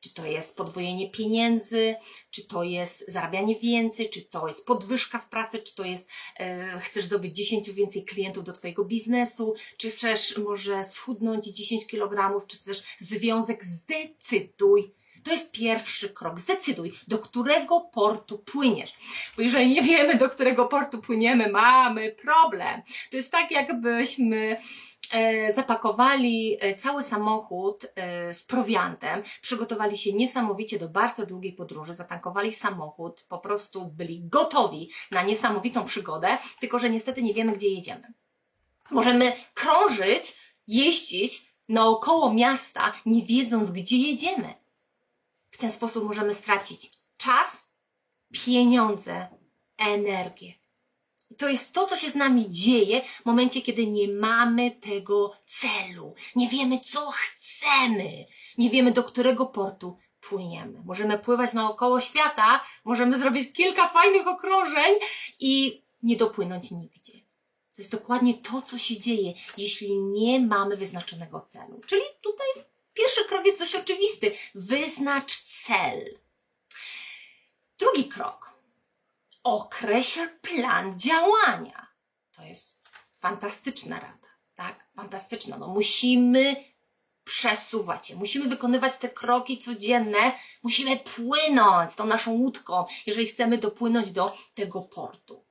Czy 0.00 0.14
to 0.14 0.26
jest 0.26 0.56
podwojenie 0.56 1.10
pieniędzy, 1.10 1.96
czy 2.30 2.46
to 2.46 2.62
jest 2.62 3.12
zarabianie 3.12 3.60
więcej, 3.60 4.10
czy 4.10 4.22
to 4.22 4.48
jest 4.48 4.66
podwyżka 4.66 5.18
w 5.18 5.28
pracy, 5.28 5.58
czy 5.58 5.74
to 5.74 5.84
jest 5.84 6.10
e, 6.36 6.80
chcesz 6.80 7.04
zdobyć 7.04 7.36
10 7.36 7.70
więcej 7.70 8.04
klientów 8.04 8.44
do 8.44 8.52
Twojego 8.52 8.84
biznesu, 8.84 9.54
czy 9.76 9.90
chcesz 9.90 10.38
może 10.38 10.84
schudnąć 10.84 11.46
10 11.46 11.86
kg, 11.86 12.46
czy 12.46 12.56
chcesz 12.56 12.82
związek, 12.98 13.64
zdecyduj 13.64 14.94
to 15.24 15.30
jest 15.30 15.52
pierwszy 15.52 16.10
krok. 16.10 16.40
Zdecyduj, 16.40 16.92
do 17.08 17.18
którego 17.18 17.80
portu 17.80 18.38
płyniesz. 18.38 18.94
Bo 19.36 19.42
jeżeli 19.42 19.68
nie 19.68 19.82
wiemy, 19.82 20.14
do 20.18 20.28
którego 20.28 20.66
portu 20.66 20.98
płyniemy, 20.98 21.48
mamy 21.48 22.12
problem. 22.12 22.82
To 23.10 23.16
jest 23.16 23.32
tak, 23.32 23.50
jakbyśmy 23.50 24.56
e, 25.12 25.52
zapakowali 25.52 26.56
e, 26.60 26.74
cały 26.74 27.02
samochód 27.02 27.86
e, 27.94 28.34
z 28.34 28.42
prowiantem, 28.42 29.22
przygotowali 29.42 29.98
się 29.98 30.12
niesamowicie 30.12 30.78
do 30.78 30.88
bardzo 30.88 31.26
długiej 31.26 31.52
podróży, 31.52 31.94
zatankowali 31.94 32.52
samochód, 32.52 33.24
po 33.28 33.38
prostu 33.38 33.88
byli 33.88 34.28
gotowi 34.28 34.90
na 35.10 35.22
niesamowitą 35.22 35.84
przygodę, 35.84 36.38
tylko 36.60 36.78
że 36.78 36.90
niestety 36.90 37.22
nie 37.22 37.34
wiemy, 37.34 37.52
gdzie 37.52 37.68
jedziemy. 37.68 38.12
Możemy 38.90 39.32
krążyć, 39.54 40.36
jeździć 40.66 41.54
naokoło 41.68 42.34
miasta, 42.34 42.92
nie 43.06 43.22
wiedząc, 43.22 43.70
gdzie 43.70 43.96
jedziemy. 43.96 44.63
W 45.54 45.58
ten 45.58 45.70
sposób 45.70 46.04
możemy 46.04 46.34
stracić 46.34 46.90
czas, 47.16 47.70
pieniądze, 48.32 49.28
energię. 49.78 50.52
I 51.30 51.34
to 51.34 51.48
jest 51.48 51.72
to, 51.72 51.86
co 51.86 51.96
się 51.96 52.10
z 52.10 52.14
nami 52.14 52.50
dzieje 52.50 53.02
w 53.22 53.24
momencie, 53.24 53.62
kiedy 53.62 53.86
nie 53.86 54.08
mamy 54.08 54.70
tego 54.70 55.32
celu. 55.46 56.14
Nie 56.36 56.48
wiemy, 56.48 56.80
co 56.80 57.10
chcemy. 57.10 58.26
Nie 58.58 58.70
wiemy, 58.70 58.92
do 58.92 59.04
którego 59.04 59.46
portu 59.46 59.98
płyniemy. 60.20 60.82
Możemy 60.84 61.18
pływać 61.18 61.52
naokoło 61.52 62.00
świata, 62.00 62.64
możemy 62.84 63.18
zrobić 63.18 63.52
kilka 63.52 63.88
fajnych 63.88 64.26
okrążeń 64.26 64.94
i 65.38 65.82
nie 66.02 66.16
dopłynąć 66.16 66.70
nigdzie. 66.70 67.12
To 67.76 67.82
jest 67.82 67.92
dokładnie 67.92 68.34
to, 68.34 68.62
co 68.62 68.78
się 68.78 69.00
dzieje, 69.00 69.32
jeśli 69.56 69.98
nie 69.98 70.40
mamy 70.40 70.76
wyznaczonego 70.76 71.40
celu. 71.40 71.80
Czyli 71.86 72.02
tutaj 72.22 72.64
Pierwszy 72.94 73.24
krok 73.24 73.46
jest 73.46 73.58
dość 73.58 73.74
oczywisty. 73.74 74.36
Wyznacz 74.54 75.36
cel. 75.36 76.18
Drugi 77.78 78.08
krok. 78.08 78.54
Określ 79.44 80.28
plan 80.42 81.00
działania. 81.00 81.86
To 82.36 82.42
jest 82.42 82.78
fantastyczna 83.14 84.00
rada, 84.00 84.28
tak? 84.54 84.86
Fantastyczna. 84.96 85.58
No 85.58 85.68
musimy 85.68 86.56
przesuwać 87.24 88.06
się, 88.08 88.16
musimy 88.16 88.48
wykonywać 88.48 88.96
te 88.96 89.08
kroki 89.08 89.58
codzienne, 89.58 90.32
musimy 90.62 90.96
płynąć 90.96 91.94
tą 91.94 92.06
naszą 92.06 92.32
łódką, 92.32 92.86
jeżeli 93.06 93.26
chcemy 93.26 93.58
dopłynąć 93.58 94.10
do 94.10 94.36
tego 94.54 94.82
portu. 94.82 95.44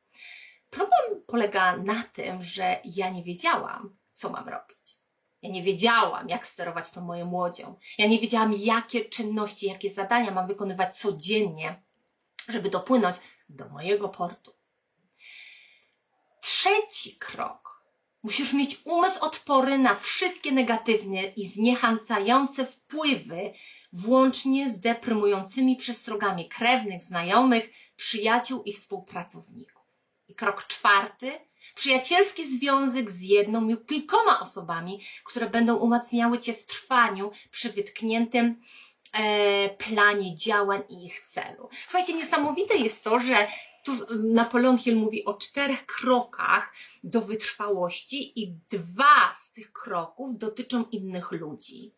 Problem 0.70 1.22
polega 1.28 1.78
na 1.78 2.04
tym, 2.04 2.44
że 2.44 2.82
ja 2.86 3.10
nie 3.10 3.24
wiedziałam, 3.24 3.96
co 4.12 4.30
mam 4.30 4.50
robić. 4.50 4.73
Ja 5.44 5.50
nie 5.50 5.64
wiedziałam, 5.64 6.30
jak 6.30 6.48
sterować 6.48 6.92
tą 6.92 7.02
moją 7.02 7.26
młodzią. 7.26 7.76
Ja 7.98 8.08
nie 8.08 8.20
wiedziałam, 8.20 8.54
jakie 8.54 9.06
czynności, 9.06 9.66
jakie 9.66 9.90
zadania 9.90 10.32
mam 10.32 10.48
wykonywać 10.48 10.98
codziennie, 10.98 11.84
żeby 12.48 12.70
dopłynąć 12.70 13.16
do 13.50 13.70
mojego 13.70 14.10
portu. 14.10 14.54
Trzeci 16.42 17.18
krok. 17.18 17.84
Musisz 18.24 18.54
mieć 18.54 18.82
umysł 18.86 19.26
odporny 19.26 19.78
na 19.78 19.96
wszystkie 19.96 20.52
negatywne 20.52 21.24
i 21.24 21.48
zniechęcające 21.48 22.66
wpływy, 22.66 23.54
włącznie 23.94 24.70
z 24.70 24.80
deprymującymi 24.80 25.76
przestrogami 25.76 26.50
krewnych, 26.50 27.04
znajomych, 27.04 27.70
przyjaciół 27.96 28.64
i 28.64 28.74
współpracowników. 28.74 29.84
I 30.28 30.36
krok 30.36 30.68
czwarty 30.68 31.32
Przyjacielski 31.76 32.58
związek 32.58 33.12
z 33.12 33.22
jedną 33.22 33.70
lub 33.70 33.86
kilkoma 33.86 34.40
osobami, 34.40 35.02
które 35.24 35.50
będą 35.50 35.76
umacniały 35.76 36.40
Cię 36.40 36.54
w 36.54 36.66
trwaniu 36.66 37.32
przy 37.52 37.70
wytkniętym 37.70 38.62
e, 39.14 39.70
planie 39.70 40.36
działań 40.38 40.82
i 40.90 41.06
ich 41.06 41.20
celu. 41.20 41.70
Słuchajcie, 41.88 42.14
niesamowite 42.14 42.76
jest 42.76 43.04
to, 43.04 43.20
że 43.20 43.48
tu 43.84 43.92
Napoleon 44.24 44.78
Hill 44.78 44.96
mówi 44.96 45.26
o 45.26 45.34
czterech 45.34 45.86
krokach 45.86 46.74
do 47.04 47.22
wytrwałości 47.22 48.44
i 48.44 48.56
dwa 48.70 49.34
z 49.34 49.54
tych 49.54 49.72
kroków 49.72 50.38
dotyczą 50.38 50.84
innych 50.92 51.32
ludzi. 51.32 51.94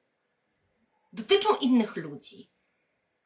Dotyczą 1.13 1.55
innych 1.55 1.95
ludzi. 1.95 2.54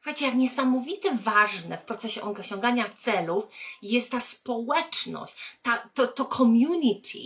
Słuchajcie, 0.02 0.26
jak 0.26 0.34
niesamowite 0.34 1.14
ważne 1.14 1.78
w 1.78 1.82
procesie 1.82 2.22
osiągania 2.22 2.90
celów 2.96 3.44
jest 3.82 4.10
ta 4.10 4.20
społeczność, 4.20 5.34
ta, 5.62 5.90
to, 5.94 6.06
to 6.06 6.24
community, 6.24 7.18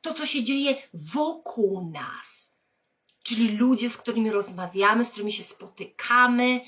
to, 0.00 0.14
co 0.14 0.26
się 0.26 0.44
dzieje 0.44 0.76
wokół 0.94 1.90
nas. 1.90 2.56
Czyli 3.22 3.48
ludzie, 3.48 3.90
z 3.90 3.96
którymi 3.96 4.30
rozmawiamy, 4.30 5.04
z 5.04 5.10
którymi 5.10 5.32
się 5.32 5.42
spotykamy, 5.42 6.60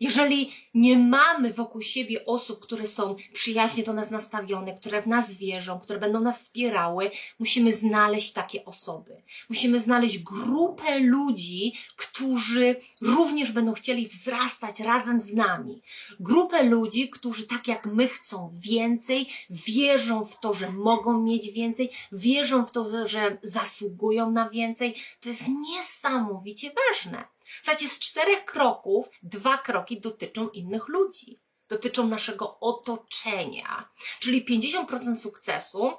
jeżeli 0.00 0.52
nie 0.74 0.98
mamy 0.98 1.52
wokół 1.52 1.82
siebie 1.82 2.26
osób, 2.26 2.60
które 2.60 2.86
są 2.86 3.16
przyjaźnie 3.32 3.82
do 3.82 3.92
nas 3.92 4.10
nastawione, 4.10 4.74
które 4.74 5.02
w 5.02 5.06
nas 5.06 5.34
wierzą, 5.34 5.80
które 5.80 5.98
będą 5.98 6.20
nas 6.20 6.42
wspierały, 6.42 7.10
musimy 7.38 7.72
znaleźć 7.72 8.32
takie 8.32 8.64
osoby. 8.64 9.22
Musimy 9.48 9.80
znaleźć 9.80 10.18
grupę 10.18 10.98
ludzi, 10.98 11.72
którzy 11.96 12.76
również 13.00 13.52
będą 13.52 13.72
chcieli 13.72 14.08
wzrastać 14.08 14.80
razem 14.80 15.20
z 15.20 15.34
nami. 15.34 15.82
Grupę 16.20 16.62
ludzi, 16.62 17.10
którzy 17.10 17.46
tak 17.46 17.68
jak 17.68 17.86
my 17.86 18.08
chcą 18.08 18.52
więcej, 18.54 19.26
wierzą 19.50 20.24
w 20.24 20.40
to, 20.40 20.54
że 20.54 20.70
mogą 20.70 21.20
mieć 21.20 21.50
więcej, 21.50 21.90
wierzą 22.12 22.66
w 22.66 22.70
to, 22.70 23.08
że 23.08 23.38
zasługują 23.42 24.30
na 24.30 24.50
więcej. 24.50 24.94
To 25.20 25.28
jest 25.28 25.48
niesamowicie 25.48 26.70
ważne. 26.70 27.37
Słuchajcie, 27.62 27.88
z 27.88 27.98
czterech 27.98 28.44
kroków, 28.44 29.08
dwa 29.22 29.58
kroki 29.58 30.00
dotyczą 30.00 30.48
innych 30.48 30.88
ludzi. 30.88 31.40
Dotyczą 31.68 32.06
naszego 32.06 32.60
otoczenia. 32.60 33.88
Czyli 34.20 34.44
50% 34.44 35.14
sukcesu 35.14 35.92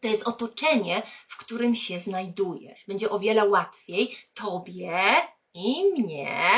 to 0.00 0.08
jest 0.08 0.28
otoczenie, 0.28 1.02
w 1.28 1.36
którym 1.36 1.74
się 1.74 1.98
znajdujesz. 1.98 2.84
Będzie 2.88 3.10
o 3.10 3.18
wiele 3.18 3.48
łatwiej 3.48 4.16
tobie 4.34 5.14
i 5.54 5.84
mnie 5.84 6.50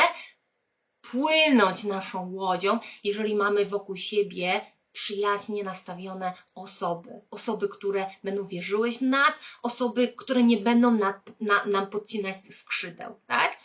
płynąć 1.00 1.84
naszą 1.84 2.32
łodzią, 2.32 2.78
jeżeli 3.04 3.34
mamy 3.34 3.66
wokół 3.66 3.96
siebie 3.96 4.60
przyjaźnie 4.92 5.64
nastawione 5.64 6.32
osoby. 6.54 7.10
Osoby, 7.30 7.68
które 7.68 8.06
będą 8.24 8.46
wierzyły 8.46 8.92
w 8.92 9.02
nas, 9.02 9.40
osoby, 9.62 10.14
które 10.16 10.42
nie 10.42 10.56
będą 10.56 10.90
na, 10.90 11.22
na, 11.40 11.64
nam 11.64 11.86
podcinać 11.86 12.36
skrzydeł, 12.50 13.20
tak? 13.26 13.58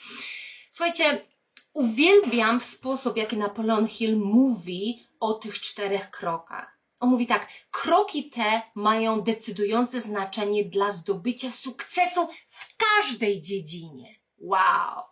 Słuchajcie, 0.77 1.25
uwielbiam 1.73 2.61
sposób, 2.61 3.17
jaki 3.17 3.37
Napoleon 3.37 3.87
Hill 3.87 4.17
mówi 4.17 5.07
o 5.19 5.33
tych 5.33 5.59
czterech 5.59 6.11
krokach. 6.11 6.77
On 6.99 7.09
mówi 7.09 7.27
tak, 7.27 7.47
kroki 7.71 8.29
te 8.29 8.61
mają 8.75 9.21
decydujące 9.21 10.01
znaczenie 10.01 10.65
dla 10.65 10.91
zdobycia 10.91 11.51
sukcesu 11.51 12.27
w 12.49 12.75
każdej 12.77 13.41
dziedzinie. 13.41 14.15
Wow! 14.37 15.03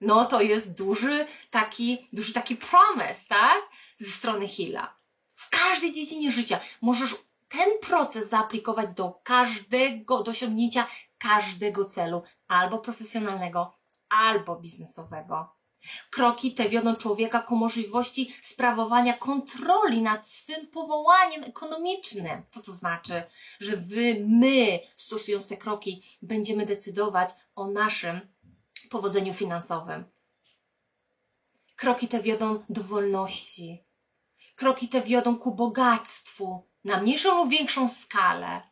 No 0.00 0.24
to 0.24 0.40
jest 0.40 0.74
duży 0.74 1.26
taki, 1.50 2.08
duży 2.12 2.32
taki 2.32 2.56
promise, 2.56 3.28
tak? 3.28 3.62
Ze 3.98 4.10
strony 4.10 4.48
Hilla. 4.48 4.94
W 5.34 5.50
każdej 5.50 5.92
dziedzinie 5.92 6.32
życia 6.32 6.60
możesz 6.80 7.14
ten 7.48 7.68
proces 7.82 8.28
zaaplikować 8.28 8.90
do 8.96 9.20
każdego, 9.24 10.22
do 10.22 10.30
osiągnięcia 10.30 10.86
każdego 11.18 11.84
celu, 11.84 12.22
albo 12.48 12.78
profesjonalnego, 12.78 13.83
albo 14.14 14.56
biznesowego. 14.56 15.54
Kroki 16.10 16.54
te 16.54 16.68
wiodą 16.68 16.96
człowieka 16.96 17.42
ku 17.42 17.56
możliwości 17.56 18.34
sprawowania 18.42 19.18
kontroli 19.18 20.02
nad 20.02 20.26
swym 20.26 20.66
powołaniem 20.66 21.44
ekonomicznym. 21.44 22.42
Co 22.48 22.62
to 22.62 22.72
znaczy? 22.72 23.22
Że 23.60 23.76
wy, 23.76 24.24
my, 24.28 24.80
stosując 24.96 25.48
te 25.48 25.56
kroki, 25.56 26.02
będziemy 26.22 26.66
decydować 26.66 27.30
o 27.54 27.66
naszym 27.66 28.20
powodzeniu 28.90 29.34
finansowym. 29.34 30.04
Kroki 31.76 32.08
te 32.08 32.22
wiodą 32.22 32.64
do 32.68 32.82
wolności. 32.82 33.84
Kroki 34.56 34.88
te 34.88 35.02
wiodą 35.02 35.36
ku 35.38 35.54
bogactwu 35.54 36.66
na 36.84 37.00
mniejszą 37.00 37.36
lub 37.36 37.50
większą 37.50 37.88
skalę. 37.88 38.62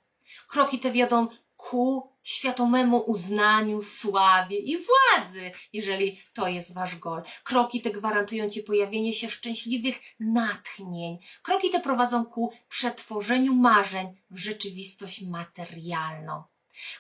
Kroki 0.49 0.79
te 0.79 0.93
wiodą 0.93 1.29
ku 1.57 2.12
świadomemu 2.23 2.99
uznaniu, 2.99 3.83
sławie 3.83 4.59
i 4.59 4.77
władzy, 4.77 5.53
jeżeli 5.73 6.21
to 6.35 6.49
jest 6.49 6.75
wasz 6.75 6.97
gol. 6.97 7.23
Kroki 7.45 7.83
te 7.83 7.91
gwarantują 7.91 8.51
ci 8.51 8.63
pojawienie 8.63 9.13
się 9.13 9.31
szczęśliwych 9.31 10.01
natchnień. 10.21 11.19
Kroki 11.43 11.71
te 11.71 11.81
prowadzą 11.81 12.25
ku 12.25 12.53
przetworzeniu 12.69 13.55
marzeń 13.55 14.07
w 14.31 14.39
rzeczywistość 14.39 15.27
materialną. 15.27 16.43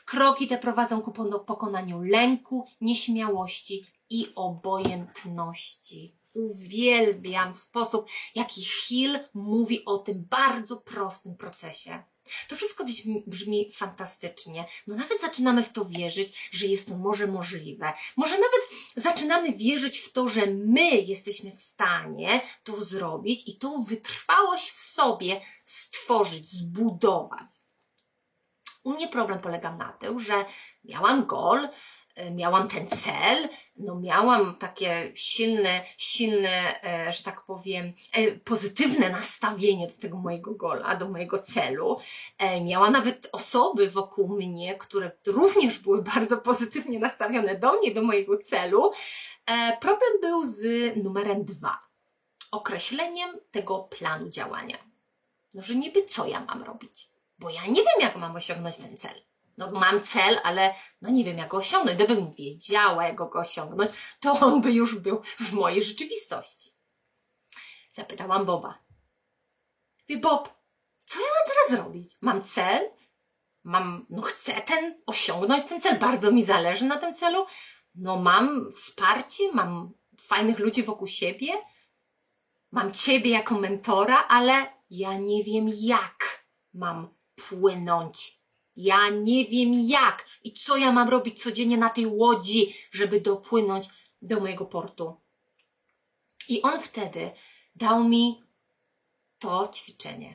Kroki 0.04 0.48
te 0.48 0.58
prowadzą 0.58 1.00
ku 1.00 1.12
pokonaniu 1.46 2.02
lęku, 2.02 2.66
nieśmiałości 2.80 3.86
i 4.10 4.32
obojętności. 4.34 6.14
Uwielbiam 6.34 7.54
sposób, 7.56 8.08
jaki 8.34 8.64
Hill 8.64 9.18
mówi 9.34 9.84
o 9.84 9.98
tym 9.98 10.26
bardzo 10.30 10.76
prostym 10.76 11.36
procesie. 11.36 12.02
To 12.48 12.56
wszystko 12.56 12.84
brzmi, 12.84 13.24
brzmi, 13.26 13.72
fantastycznie. 13.74 14.64
No 14.86 14.96
nawet 14.96 15.20
zaczynamy 15.20 15.64
w 15.64 15.72
to 15.72 15.84
wierzyć, 15.84 16.48
że 16.52 16.66
jest 16.66 16.88
to 16.88 16.96
może 16.96 17.26
możliwe. 17.26 17.92
Może 18.16 18.34
nawet 18.34 18.68
zaczynamy 18.96 19.52
wierzyć 19.52 19.98
w 19.98 20.12
to, 20.12 20.28
że 20.28 20.46
my 20.46 20.90
jesteśmy 20.90 21.50
w 21.56 21.60
stanie 21.60 22.40
to 22.64 22.84
zrobić 22.84 23.48
i 23.48 23.58
tą 23.58 23.84
wytrwałość 23.84 24.70
w 24.70 24.80
sobie 24.80 25.40
stworzyć, 25.64 26.48
zbudować. 26.50 27.62
U 28.84 28.92
mnie 28.92 29.08
problem 29.08 29.38
polega 29.38 29.76
na 29.76 29.92
tym, 29.92 30.20
że 30.20 30.44
miałam 30.84 31.26
gol, 31.26 31.68
miałam 32.30 32.68
ten 32.68 32.88
cel, 32.88 33.48
no 33.76 34.00
miałam 34.00 34.56
takie 34.56 35.12
silne, 35.14 35.82
silne, 35.96 36.84
e, 36.84 37.12
że 37.12 37.22
tak 37.22 37.44
powiem, 37.44 37.92
e, 38.12 38.32
pozytywne 38.32 39.10
nastawienie 39.10 39.86
do 39.86 39.96
tego 39.96 40.18
mojego 40.18 40.54
gola, 40.54 40.96
do 40.96 41.08
mojego 41.08 41.38
celu. 41.38 41.98
Miałam 42.64 42.92
nawet 42.92 43.28
osoby 43.32 43.90
wokół 43.90 44.28
mnie, 44.28 44.74
które 44.74 45.10
również 45.26 45.78
były 45.78 46.02
bardzo 46.14 46.38
pozytywnie 46.38 46.98
nastawione 46.98 47.58
do 47.58 47.72
mnie, 47.72 47.94
do 47.94 48.02
mojego 48.02 48.38
celu. 48.38 48.90
Problem 49.80 50.20
był 50.20 50.44
z 50.44 50.96
numerem 51.04 51.44
dwa. 51.44 51.78
Określeniem 52.50 53.30
tego 53.50 53.78
planu 53.78 54.28
działania. 54.28 54.76
No, 55.54 55.62
że 55.62 55.74
niby 55.74 56.06
co 56.06 56.26
ja 56.26 56.40
mam 56.40 56.62
robić, 56.62 57.08
bo 57.38 57.50
ja 57.50 57.66
nie 57.66 57.82
wiem, 57.82 58.00
jak 58.00 58.16
mam 58.16 58.36
osiągnąć 58.36 58.76
ten 58.76 58.96
cel 58.96 59.22
no 59.58 59.70
mam 59.70 60.00
cel, 60.00 60.40
ale 60.44 60.74
no 61.02 61.10
nie 61.10 61.24
wiem 61.24 61.38
jak 61.38 61.48
go 61.48 61.56
osiągnąć. 61.56 61.96
Gdybym 61.96 62.32
wiedziała, 62.32 63.04
jak 63.04 63.16
go 63.16 63.30
osiągnąć, 63.32 63.90
to 64.20 64.32
on 64.32 64.60
by 64.60 64.72
już 64.72 64.98
był 64.98 65.22
w 65.40 65.52
mojej 65.52 65.82
rzeczywistości. 65.82 66.70
Zapytałam 67.92 68.46
Boba. 68.46 68.78
Wie 70.08 70.18
Bob, 70.18 70.48
co 71.06 71.20
ja 71.20 71.26
mam 71.26 71.46
teraz 71.46 71.84
robić? 71.84 72.16
Mam 72.20 72.42
cel? 72.42 72.90
Mam, 73.64 74.06
no 74.10 74.22
chcę 74.22 74.52
ten, 74.52 75.02
osiągnąć 75.06 75.64
ten 75.64 75.80
cel, 75.80 75.98
bardzo 75.98 76.32
mi 76.32 76.42
zależy 76.42 76.84
na 76.84 76.98
tym 76.98 77.14
celu. 77.14 77.46
No 77.94 78.16
mam 78.16 78.72
wsparcie, 78.72 79.52
mam 79.52 79.92
fajnych 80.20 80.58
ludzi 80.58 80.82
wokół 80.82 81.06
siebie, 81.06 81.52
mam 82.72 82.92
Ciebie 82.92 83.30
jako 83.30 83.54
mentora, 83.54 84.28
ale 84.28 84.66
ja 84.90 85.18
nie 85.18 85.44
wiem 85.44 85.66
jak 85.74 86.46
mam 86.74 87.14
płynąć 87.34 88.41
ja 88.76 89.08
nie 89.08 89.44
wiem 89.46 89.72
jak 89.74 90.26
i 90.44 90.52
co 90.52 90.76
ja 90.76 90.92
mam 90.92 91.08
robić 91.08 91.42
codziennie 91.42 91.78
na 91.78 91.90
tej 91.90 92.06
łodzi, 92.06 92.74
żeby 92.92 93.20
dopłynąć 93.20 93.88
do 94.22 94.40
mojego 94.40 94.66
portu. 94.66 95.16
I 96.48 96.62
on 96.62 96.80
wtedy 96.80 97.30
dał 97.76 98.04
mi 98.04 98.42
to 99.38 99.70
ćwiczenie. 99.74 100.34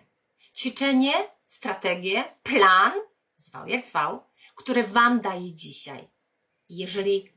Ćwiczenie, 0.56 1.14
strategię, 1.46 2.24
plan, 2.44 2.92
zwał 3.38 3.68
jak 3.68 3.86
zwał, 3.86 4.24
które 4.56 4.84
Wam 4.84 5.22
daję 5.22 5.54
dzisiaj. 5.54 6.08
jeżeli, 6.70 7.30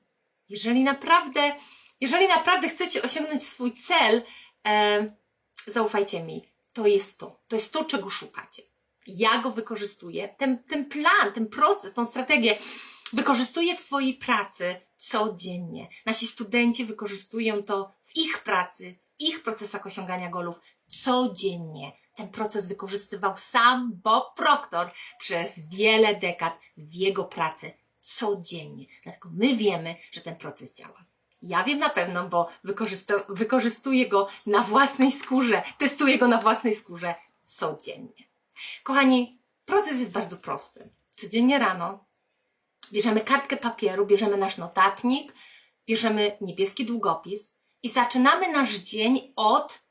jeżeli 0.48 0.84
naprawdę, 0.84 1.56
jeżeli 2.00 2.28
naprawdę 2.28 2.68
chcecie 2.68 3.02
osiągnąć 3.02 3.42
swój 3.42 3.74
cel, 3.74 4.22
e, 4.66 5.16
zaufajcie 5.66 6.22
mi, 6.22 6.48
to 6.72 6.86
jest 6.86 7.18
to. 7.18 7.40
To 7.48 7.56
jest 7.56 7.72
to, 7.72 7.84
czego 7.84 8.10
szukacie 8.10 8.69
ja 9.16 9.42
go 9.42 9.50
wykorzystuję, 9.50 10.28
ten, 10.28 10.58
ten 10.58 10.84
plan, 10.84 11.32
ten 11.34 11.46
proces, 11.46 11.94
tą 11.94 12.06
strategię 12.06 12.58
wykorzystuję 13.12 13.76
w 13.76 13.80
swojej 13.80 14.14
pracy 14.14 14.80
codziennie. 14.96 15.88
Nasi 16.06 16.26
studenci 16.26 16.84
wykorzystują 16.84 17.62
to 17.62 17.92
w 18.04 18.16
ich 18.16 18.38
pracy, 18.38 18.98
w 19.18 19.22
ich 19.22 19.42
procesach 19.42 19.86
osiągania 19.86 20.30
golów 20.30 20.60
codziennie. 20.88 21.92
Ten 22.16 22.28
proces 22.28 22.68
wykorzystywał 22.68 23.36
sam 23.36 23.90
Bob 23.94 24.34
Proctor 24.36 24.90
przez 25.18 25.68
wiele 25.68 26.14
dekad 26.14 26.58
w 26.76 26.94
jego 26.94 27.24
pracy 27.24 27.72
codziennie. 28.00 28.86
Dlatego 29.02 29.28
my 29.32 29.56
wiemy, 29.56 29.96
że 30.12 30.20
ten 30.20 30.36
proces 30.36 30.76
działa. 30.76 31.04
Ja 31.42 31.64
wiem 31.64 31.78
na 31.78 31.90
pewno, 31.90 32.28
bo 32.28 32.48
wykorzystuję 33.28 34.08
go 34.08 34.28
na 34.46 34.60
własnej 34.60 35.12
skórze, 35.12 35.62
testuję 35.78 36.18
go 36.18 36.28
na 36.28 36.38
własnej 36.38 36.74
skórze 36.74 37.14
codziennie. 37.44 38.29
Kochani, 38.82 39.42
proces 39.64 39.98
jest 39.98 40.12
bardzo 40.12 40.36
prosty. 40.36 40.90
Codziennie 41.16 41.58
rano 41.58 42.04
bierzemy 42.92 43.20
kartkę 43.20 43.56
papieru, 43.56 44.06
bierzemy 44.06 44.36
nasz 44.36 44.56
notatnik, 44.56 45.34
bierzemy 45.86 46.36
niebieski 46.40 46.84
długopis 46.86 47.54
i 47.82 47.88
zaczynamy 47.88 48.52
nasz 48.52 48.74
dzień 48.74 49.32
od 49.36 49.82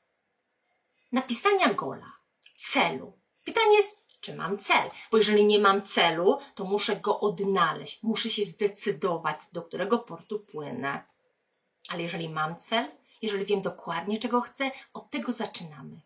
napisania 1.12 1.74
gola, 1.74 2.12
celu. 2.56 3.20
Pytanie 3.46 3.76
jest, 3.76 4.06
czy 4.22 4.36
mam 4.36 4.58
cel? 4.58 4.90
Bo 5.12 5.18
jeżeli 5.18 5.46
nie 5.46 5.60
mam 5.60 5.82
celu, 5.82 6.38
to 6.56 6.66
muszę 6.66 6.96
go 6.96 7.20
odnaleźć, 7.20 8.04
muszę 8.04 8.30
się 8.30 8.46
zdecydować, 8.46 9.38
do 9.52 9.62
którego 9.62 10.00
portu 10.00 10.40
płynę. 10.40 11.04
Ale 11.90 12.02
jeżeli 12.02 12.30
mam 12.30 12.58
cel, 12.58 12.92
jeżeli 13.22 13.46
wiem 13.46 13.62
dokładnie, 13.62 14.20
czego 14.20 14.42
chcę, 14.42 14.72
od 14.94 15.10
tego 15.10 15.32
zaczynamy 15.32 16.02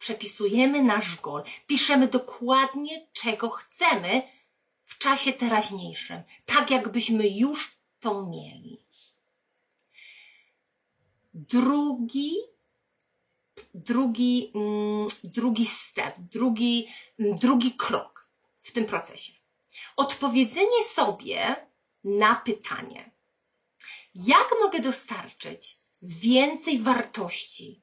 przepisujemy 0.00 0.82
nasz 0.82 1.16
gol, 1.20 1.42
piszemy 1.66 2.08
dokładnie, 2.08 3.06
czego 3.12 3.50
chcemy 3.50 4.22
w 4.84 4.98
czasie 4.98 5.32
teraźniejszym, 5.32 6.22
tak 6.46 6.70
jakbyśmy 6.70 7.28
już 7.28 7.70
to 8.00 8.26
mieli. 8.26 8.84
Drugi, 11.34 12.34
drugi, 13.74 14.52
mm, 14.54 15.08
drugi 15.24 15.66
step, 15.66 16.14
drugi, 16.18 16.88
mm, 17.18 17.36
drugi 17.36 17.72
krok 17.72 18.28
w 18.60 18.72
tym 18.72 18.86
procesie. 18.86 19.32
Odpowiedzenie 19.96 20.82
sobie 20.82 21.66
na 22.04 22.34
pytanie, 22.34 23.10
jak 24.14 24.48
mogę 24.62 24.80
dostarczyć 24.80 25.78
więcej 26.02 26.78
wartości 26.78 27.82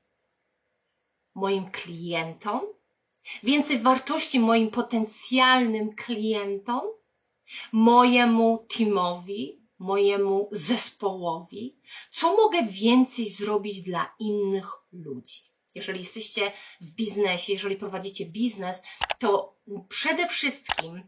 moim 1.37 1.71
klientom, 1.71 2.61
więcej 3.43 3.79
wartości 3.79 4.39
moim 4.39 4.71
potencjalnym 4.71 5.95
klientom, 5.95 6.81
mojemu 7.71 8.65
teamowi, 8.77 9.61
mojemu 9.79 10.49
zespołowi, 10.51 11.79
co 12.11 12.37
mogę 12.37 12.63
więcej 12.63 13.29
zrobić 13.29 13.81
dla 13.81 14.15
innych 14.19 14.69
ludzi. 14.91 15.41
Jeżeli 15.75 15.99
jesteście 15.99 16.51
w 16.81 16.95
biznesie, 16.95 17.53
jeżeli 17.53 17.75
prowadzicie 17.75 18.25
biznes, 18.25 18.81
to 19.19 19.57
przede 19.89 20.27
wszystkim 20.27 21.03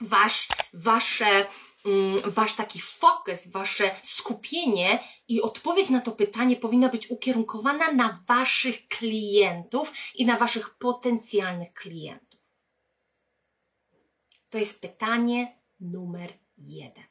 wasz, 0.00 0.48
wasze, 0.72 1.46
wasz 2.24 2.54
taki 2.54 2.80
fokus, 2.80 3.48
wasze 3.48 3.90
skupienie 4.02 4.98
i 5.28 5.42
odpowiedź 5.42 5.90
na 5.90 6.00
to 6.00 6.12
pytanie 6.12 6.56
powinna 6.56 6.88
być 6.88 7.10
ukierunkowana 7.10 7.92
na 7.92 8.24
waszych 8.28 8.88
klientów 8.88 9.92
i 10.14 10.26
na 10.26 10.38
waszych 10.38 10.74
potencjalnych 10.78 11.72
klientów. 11.72 12.40
To 14.50 14.58
jest 14.58 14.80
pytanie 14.80 15.58
numer 15.80 16.32
jeden. 16.58 17.04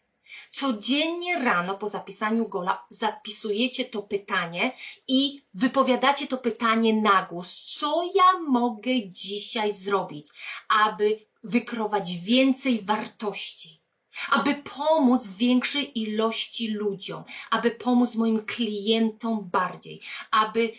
Codziennie 0.51 1.39
rano 1.39 1.77
po 1.77 1.89
zapisaniu 1.89 2.49
gola 2.49 2.85
zapisujecie 2.89 3.85
to 3.85 4.01
pytanie 4.01 4.71
i 5.07 5.45
wypowiadacie 5.53 6.27
to 6.27 6.37
pytanie 6.37 7.01
na 7.01 7.25
głos. 7.25 7.77
Co 7.77 8.11
ja 8.15 8.39
mogę 8.47 8.91
dzisiaj 9.11 9.73
zrobić, 9.73 10.27
aby 10.69 11.19
wykrować 11.43 12.17
więcej 12.17 12.81
wartości? 12.81 13.84
Aby 14.29 14.55
pomóc 14.55 15.27
większej 15.29 15.99
ilości 15.99 16.67
ludziom, 16.67 17.23
aby 17.51 17.71
pomóc 17.71 18.15
moim 18.15 18.45
klientom 18.45 19.49
bardziej, 19.49 20.01
aby 20.31 20.71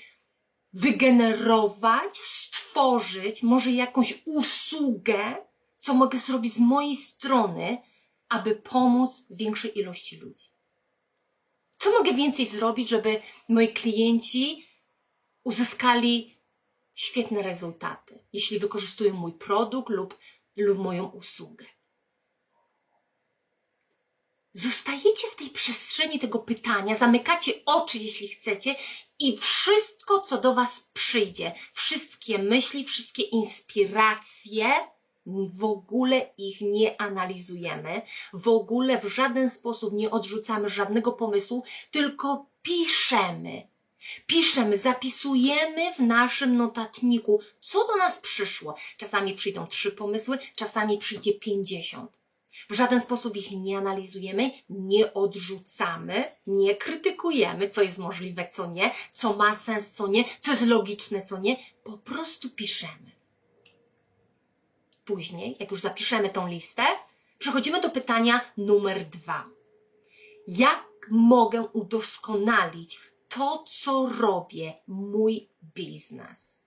wygenerować, 0.72 2.18
stworzyć 2.18 3.42
może 3.42 3.70
jakąś 3.70 4.22
usługę, 4.25 5.37
co 5.79 5.94
mogę 5.94 6.18
zrobić 6.18 6.53
z 6.53 6.59
mojej 6.61 6.96
strony, 6.96 7.79
aby 8.29 8.55
pomóc 8.55 9.27
większej 9.31 9.79
ilości 9.79 10.16
ludzi. 10.16 10.46
Co 11.79 11.90
mogę 11.90 12.12
więcej 12.12 12.46
zrobić, 12.46 12.88
żeby 12.88 13.22
moi 13.49 13.68
klienci 13.68 14.66
uzyskali 15.44 16.37
świetne 16.94 17.42
rezultaty, 17.42 18.18
jeśli 18.33 18.59
wykorzystują 18.59 19.14
mój 19.14 19.33
produkt 19.33 19.88
lub, 19.88 20.18
lub 20.57 20.79
moją 20.79 21.07
usługę? 21.07 21.64
Zostajecie 24.57 25.29
w 25.33 25.37
tej 25.37 25.51
przestrzeni 25.51 26.19
tego 26.19 26.38
pytania, 26.38 26.97
zamykacie 26.97 27.53
oczy, 27.66 27.99
jeśli 27.99 28.29
chcecie, 28.29 28.75
i 29.19 29.38
wszystko, 29.38 30.21
co 30.21 30.40
do 30.40 30.55
Was 30.55 30.90
przyjdzie, 30.92 31.53
wszystkie 31.73 32.38
myśli, 32.38 32.85
wszystkie 32.85 33.23
inspiracje, 33.23 34.66
w 35.27 35.64
ogóle 35.64 36.31
ich 36.38 36.61
nie 36.61 37.01
analizujemy, 37.01 38.03
w 38.33 38.49
ogóle 38.49 39.01
w 39.01 39.05
żaden 39.05 39.51
sposób 39.51 39.95
nie 39.95 40.11
odrzucamy 40.11 40.69
żadnego 40.69 41.12
pomysłu, 41.12 41.64
tylko 41.90 42.47
piszemy. 42.62 43.69
Piszemy, 44.27 44.79
zapisujemy 44.79 45.95
w 45.95 45.99
naszym 45.99 46.57
notatniku, 46.57 47.40
co 47.61 47.87
do 47.87 47.97
nas 47.97 48.19
przyszło. 48.19 48.75
Czasami 48.97 49.35
przyjdą 49.35 49.66
trzy 49.66 49.92
pomysły, 49.92 50.38
czasami 50.55 50.99
przyjdzie 50.99 51.35
pięćdziesiąt. 51.35 52.15
W 52.71 52.75
żaden 52.75 53.01
sposób 53.01 53.37
ich 53.37 53.51
nie 53.51 53.79
analizujemy, 53.79 54.51
nie 54.71 55.14
odrzucamy, 55.14 56.33
nie 56.47 56.77
krytykujemy, 56.77 57.69
co 57.69 57.83
jest 57.83 57.99
możliwe, 57.99 58.49
co 58.49 58.66
nie, 58.66 58.90
co 59.12 59.37
ma 59.37 59.55
sens, 59.55 59.90
co 59.90 60.07
nie, 60.07 60.25
co 60.40 60.51
jest 60.51 60.66
logiczne, 60.66 61.23
co 61.23 61.38
nie. 61.38 61.57
Po 61.85 61.99
prostu 61.99 62.51
piszemy. 62.51 63.11
Później, 65.05 65.57
jak 65.61 65.71
już 65.71 65.81
zapiszemy 65.81 66.29
tą 66.29 66.49
listę, 66.49 66.83
przechodzimy 67.38 67.81
do 67.81 67.90
pytania 67.90 68.40
numer 68.57 69.05
dwa. 69.05 69.45
Jak 70.49 70.87
mogę 71.11 71.62
udoskonalić 71.62 73.01
to, 73.29 73.64
co 73.66 74.09
robię, 74.19 74.75
mój 74.87 75.49
biznes? 75.75 76.65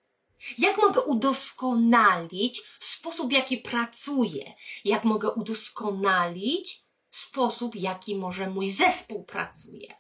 Jak 0.58 0.78
mogę 0.78 1.02
udoskonalić 1.02 2.62
sposób, 2.80 3.32
jaki 3.32 3.58
pracuję? 3.58 4.54
Jak 4.86 5.04
mogę 5.04 5.32
udoskonalić 5.32 6.82
sposób, 7.10 7.76
jaki 7.76 8.16
może 8.16 8.50
mój 8.50 8.70
zespół 8.70 9.24
pracuje? 9.24 9.96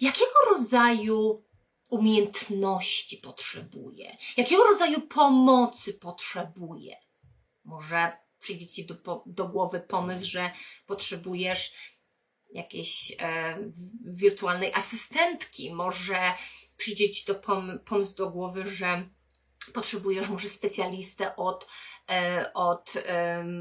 Jakiego 0.00 0.32
rodzaju 0.50 1.44
umiejętności 1.90 3.16
potrzebuję? 3.16 4.16
Jakiego 4.36 4.64
rodzaju 4.64 5.00
pomocy 5.00 5.94
potrzebuję? 5.94 6.96
Może 7.64 8.12
przyjdzie 8.40 8.66
Ci 8.66 8.86
do, 8.86 9.22
do 9.26 9.48
głowy 9.48 9.80
pomysł, 9.80 10.26
że 10.26 10.50
potrzebujesz 10.86 11.72
jakiejś 12.52 13.16
e, 13.18 13.58
wirtualnej 14.04 14.74
asystentki, 14.74 15.74
może 15.74 16.34
przyjdzie 16.76 17.10
Ci 17.10 17.26
do 17.26 17.34
pom 17.34 17.78
pomysł 17.84 18.16
do 18.16 18.30
głowy, 18.30 18.70
że 18.70 19.08
potrzebujesz 19.68 20.28
może 20.28 20.48
specjalistę 20.48 21.36
od, 21.36 21.66
e, 22.10 22.50
od 22.54 22.92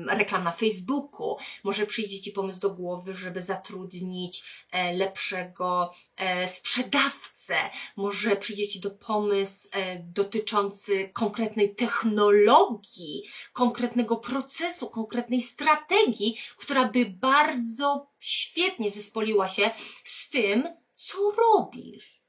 reklam 0.08 0.44
na 0.44 0.52
Facebooku. 0.52 1.38
Może 1.64 1.86
przyjdzie 1.86 2.22
Ci 2.22 2.32
pomysł 2.32 2.60
do 2.60 2.70
głowy, 2.70 3.16
żeby 3.16 3.42
zatrudnić 3.42 4.44
e, 4.72 4.94
lepszego 4.94 5.92
e, 6.16 6.48
sprzedawcę. 6.48 7.56
Może 7.96 8.36
przyjdzie 8.36 8.68
Ci 8.68 8.80
do 8.80 8.92
pomysł 8.92 9.70
dotyczący 10.02 11.10
konkretnej 11.14 11.76
technologii, 11.76 13.24
konkretnego 13.54 14.16
procesu, 14.16 14.90
konkretnej 14.90 15.42
strategii, 15.42 16.38
która 16.58 16.88
by 16.88 17.06
bardzo 17.06 18.08
świetnie 18.20 18.92
zespoliła 18.92 19.50
się 19.50 19.72
z 20.04 20.30
tym, 20.30 20.68
co 20.96 21.18
robisz. 21.32 22.22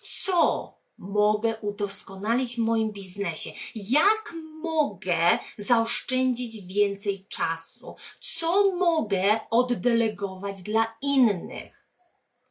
Co 0.00 0.75
mogę 0.98 1.56
udoskonalić 1.56 2.56
w 2.56 2.58
moim 2.58 2.92
biznesie? 2.92 3.50
Jak 3.74 4.34
mogę 4.62 5.38
zaoszczędzić 5.58 6.74
więcej 6.74 7.26
czasu? 7.28 7.96
Co 8.20 8.76
mogę 8.76 9.40
oddelegować 9.50 10.62
dla 10.62 10.96
innych? 11.02 11.86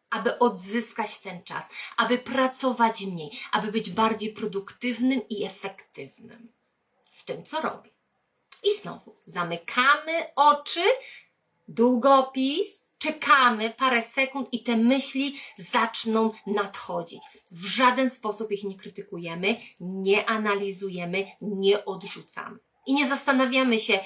Aby 0.10 0.40
odzyskać 0.40 1.18
ten 1.20 1.44
czas, 1.44 1.70
aby 1.98 2.18
pracować 2.18 3.02
mniej, 3.02 3.32
aby 3.52 3.72
być 3.72 3.90
bardziej 3.90 4.34
produktywnym 4.34 5.22
i 5.30 5.44
efektywnym 5.44 6.52
w 7.12 7.24
tym, 7.24 7.46
co 7.46 7.62
robię. 7.62 7.90
I 8.64 8.76
znowu 8.76 9.16
zamykamy 9.26 10.26
oczy, 10.36 10.84
długopis, 11.68 12.90
czekamy 12.98 13.74
parę 13.78 14.02
sekund 14.02 14.48
i 14.52 14.64
te 14.64 14.78
myśli 14.78 15.40
zaczną 15.58 16.32
nadchodzić. 16.48 17.22
W 17.52 17.66
żaden 17.66 18.10
sposób 18.10 18.52
ich 18.52 18.64
nie 18.64 18.76
krytykujemy, 18.76 19.56
nie 19.80 20.26
analizujemy, 20.26 21.28
nie 21.42 21.86
odrzucamy. 21.86 22.58
I 22.88 22.94
nie 22.94 23.08
zastanawiamy 23.08 23.80
się, 23.80 23.94
y, 23.94 24.00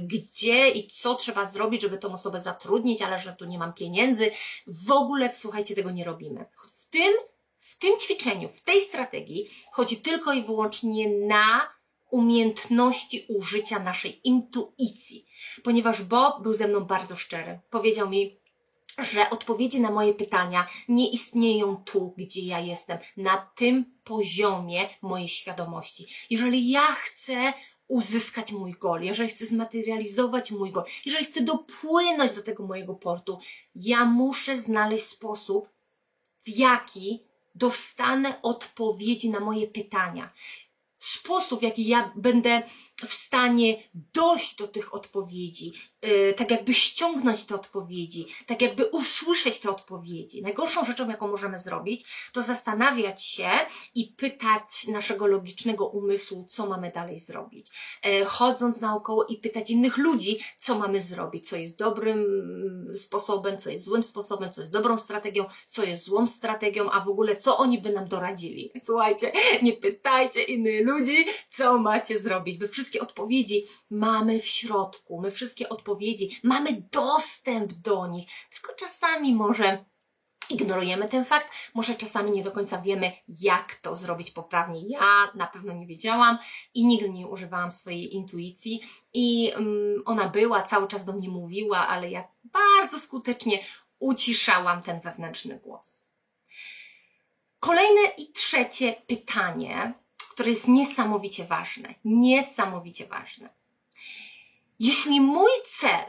gdzie 0.00 0.68
i 0.68 0.88
co 0.88 1.14
trzeba 1.14 1.46
zrobić, 1.46 1.82
żeby 1.82 1.98
tą 1.98 2.12
osobę 2.12 2.40
zatrudnić, 2.40 3.02
ale 3.02 3.18
że 3.18 3.32
tu 3.32 3.44
nie 3.44 3.58
mam 3.58 3.72
pieniędzy. 3.72 4.30
W 4.66 4.90
ogóle, 4.90 5.34
słuchajcie, 5.34 5.74
tego 5.74 5.90
nie 5.90 6.04
robimy. 6.04 6.44
W 6.74 6.90
tym, 6.90 7.14
w 7.60 7.78
tym 7.78 7.98
ćwiczeniu, 7.98 8.48
w 8.48 8.60
tej 8.60 8.80
strategii 8.80 9.48
chodzi 9.72 9.96
tylko 9.96 10.32
i 10.32 10.42
wyłącznie 10.42 11.08
na 11.08 11.75
umiejętności 12.10 13.26
użycia 13.28 13.78
naszej 13.78 14.20
intuicji, 14.24 15.26
ponieważ 15.64 16.02
Bob 16.02 16.42
był 16.42 16.54
ze 16.54 16.68
mną 16.68 16.80
bardzo 16.80 17.16
szczery. 17.16 17.60
Powiedział 17.70 18.08
mi, 18.08 18.36
że 18.98 19.30
odpowiedzi 19.30 19.80
na 19.80 19.90
moje 19.90 20.14
pytania 20.14 20.66
nie 20.88 21.10
istnieją 21.10 21.76
tu, 21.76 22.14
gdzie 22.16 22.40
ja 22.40 22.60
jestem, 22.60 22.98
na 23.16 23.50
tym 23.56 23.84
poziomie 24.04 24.88
mojej 25.02 25.28
świadomości. 25.28 26.06
Jeżeli 26.30 26.70
ja 26.70 26.86
chcę 26.86 27.52
uzyskać 27.88 28.52
mój 28.52 28.72
gol, 28.72 29.02
jeżeli 29.02 29.28
chcę 29.28 29.46
zmaterializować 29.46 30.50
mój 30.50 30.72
gol, 30.72 30.84
jeżeli 31.04 31.24
chcę 31.24 31.40
dopłynąć 31.40 32.32
do 32.34 32.42
tego 32.42 32.66
mojego 32.66 32.94
portu, 32.94 33.38
ja 33.74 34.04
muszę 34.04 34.58
znaleźć 34.58 35.04
sposób, 35.04 35.68
w 36.44 36.48
jaki 36.48 37.22
dostanę 37.54 38.42
odpowiedzi 38.42 39.30
na 39.30 39.40
moje 39.40 39.66
pytania 39.66 40.32
sposób, 41.06 41.62
w 41.62 41.62
jaki 41.62 41.86
ja 41.86 42.12
będę 42.16 42.62
w 43.06 43.14
stanie 43.14 43.82
dojść 43.94 44.56
do 44.56 44.68
tych 44.68 44.94
odpowiedzi, 44.94 45.72
yy, 46.06 46.34
tak 46.34 46.50
jakby 46.50 46.74
ściągnąć 46.74 47.44
te 47.44 47.54
odpowiedzi, 47.54 48.26
tak 48.46 48.62
jakby 48.62 48.86
usłyszeć 48.86 49.60
te 49.60 49.70
odpowiedzi. 49.70 50.42
Najgorszą 50.42 50.84
rzeczą, 50.84 51.08
jaką 51.08 51.28
możemy 51.28 51.58
zrobić, 51.58 52.28
to 52.32 52.42
zastanawiać 52.42 53.24
się 53.24 53.50
i 53.94 54.14
pytać 54.16 54.86
naszego 54.88 55.26
logicznego 55.26 55.86
umysłu, 55.86 56.46
co 56.48 56.66
mamy 56.66 56.90
dalej 56.90 57.20
zrobić. 57.20 57.70
Yy, 58.04 58.24
chodząc 58.24 58.80
naokoło 58.80 59.24
i 59.24 59.36
pytać 59.36 59.70
innych 59.70 59.96
ludzi, 59.96 60.38
co 60.58 60.78
mamy 60.78 61.02
zrobić, 61.02 61.48
co 61.48 61.56
jest 61.56 61.78
dobrym 61.78 62.18
mm, 62.18 62.96
sposobem, 62.96 63.58
co 63.58 63.70
jest 63.70 63.84
złym 63.84 64.02
sposobem, 64.02 64.52
co 64.52 64.60
jest 64.60 64.72
dobrą 64.72 64.98
strategią, 64.98 65.44
co 65.66 65.84
jest 65.84 66.04
złą 66.04 66.26
strategią, 66.26 66.90
a 66.90 67.00
w 67.00 67.08
ogóle 67.08 67.36
co 67.36 67.58
oni 67.58 67.78
by 67.78 67.92
nam 67.92 68.08
doradzili. 68.08 68.72
Słuchajcie, 68.86 69.32
nie 69.62 69.72
pytajcie 69.72 70.42
innych 70.42 70.86
ludzi, 70.86 71.24
co 71.50 71.78
macie 71.78 72.18
zrobić, 72.18 72.58
by 72.58 72.68
wszystkie 72.68 73.00
odpowiedzi 73.00 73.64
mamy 73.90 74.40
w 74.40 74.46
środku, 74.46 75.20
my 75.20 75.30
wszystkie 75.30 75.68
odpowiedzi 75.68 75.95
mamy 76.42 76.82
dostęp 76.92 77.72
do 77.72 78.06
nich, 78.06 78.28
tylko 78.50 78.74
czasami 78.74 79.34
może 79.34 79.84
ignorujemy 80.50 81.08
ten 81.08 81.24
fakt. 81.24 81.50
Może 81.74 81.94
czasami 81.94 82.30
nie 82.30 82.42
do 82.42 82.52
końca 82.52 82.78
wiemy, 82.78 83.12
jak 83.28 83.74
to 83.74 83.96
zrobić 83.96 84.30
poprawnie. 84.30 84.88
Ja 84.88 85.30
na 85.34 85.46
pewno 85.46 85.72
nie 85.72 85.86
wiedziałam 85.86 86.38
i 86.74 86.86
nigdy 86.86 87.10
nie 87.10 87.26
używałam 87.26 87.72
swojej 87.72 88.14
intuicji. 88.14 88.80
I 89.14 89.52
um, 89.54 90.02
ona 90.04 90.28
była, 90.28 90.62
cały 90.62 90.88
czas 90.88 91.04
do 91.04 91.12
mnie 91.12 91.28
mówiła, 91.28 91.88
ale 91.88 92.10
ja 92.10 92.28
bardzo 92.44 92.98
skutecznie 92.98 93.58
uciszałam 93.98 94.82
ten 94.82 95.00
wewnętrzny 95.00 95.58
głos. 95.58 96.02
Kolejne 97.60 98.00
i 98.18 98.32
trzecie 98.32 99.02
pytanie, 99.06 99.94
które 100.30 100.50
jest 100.50 100.68
niesamowicie 100.68 101.44
ważne. 101.44 101.94
Niesamowicie 102.04 103.06
ważne. 103.06 103.55
Jeśli 104.78 105.20
mój 105.20 105.50
cel 105.78 106.04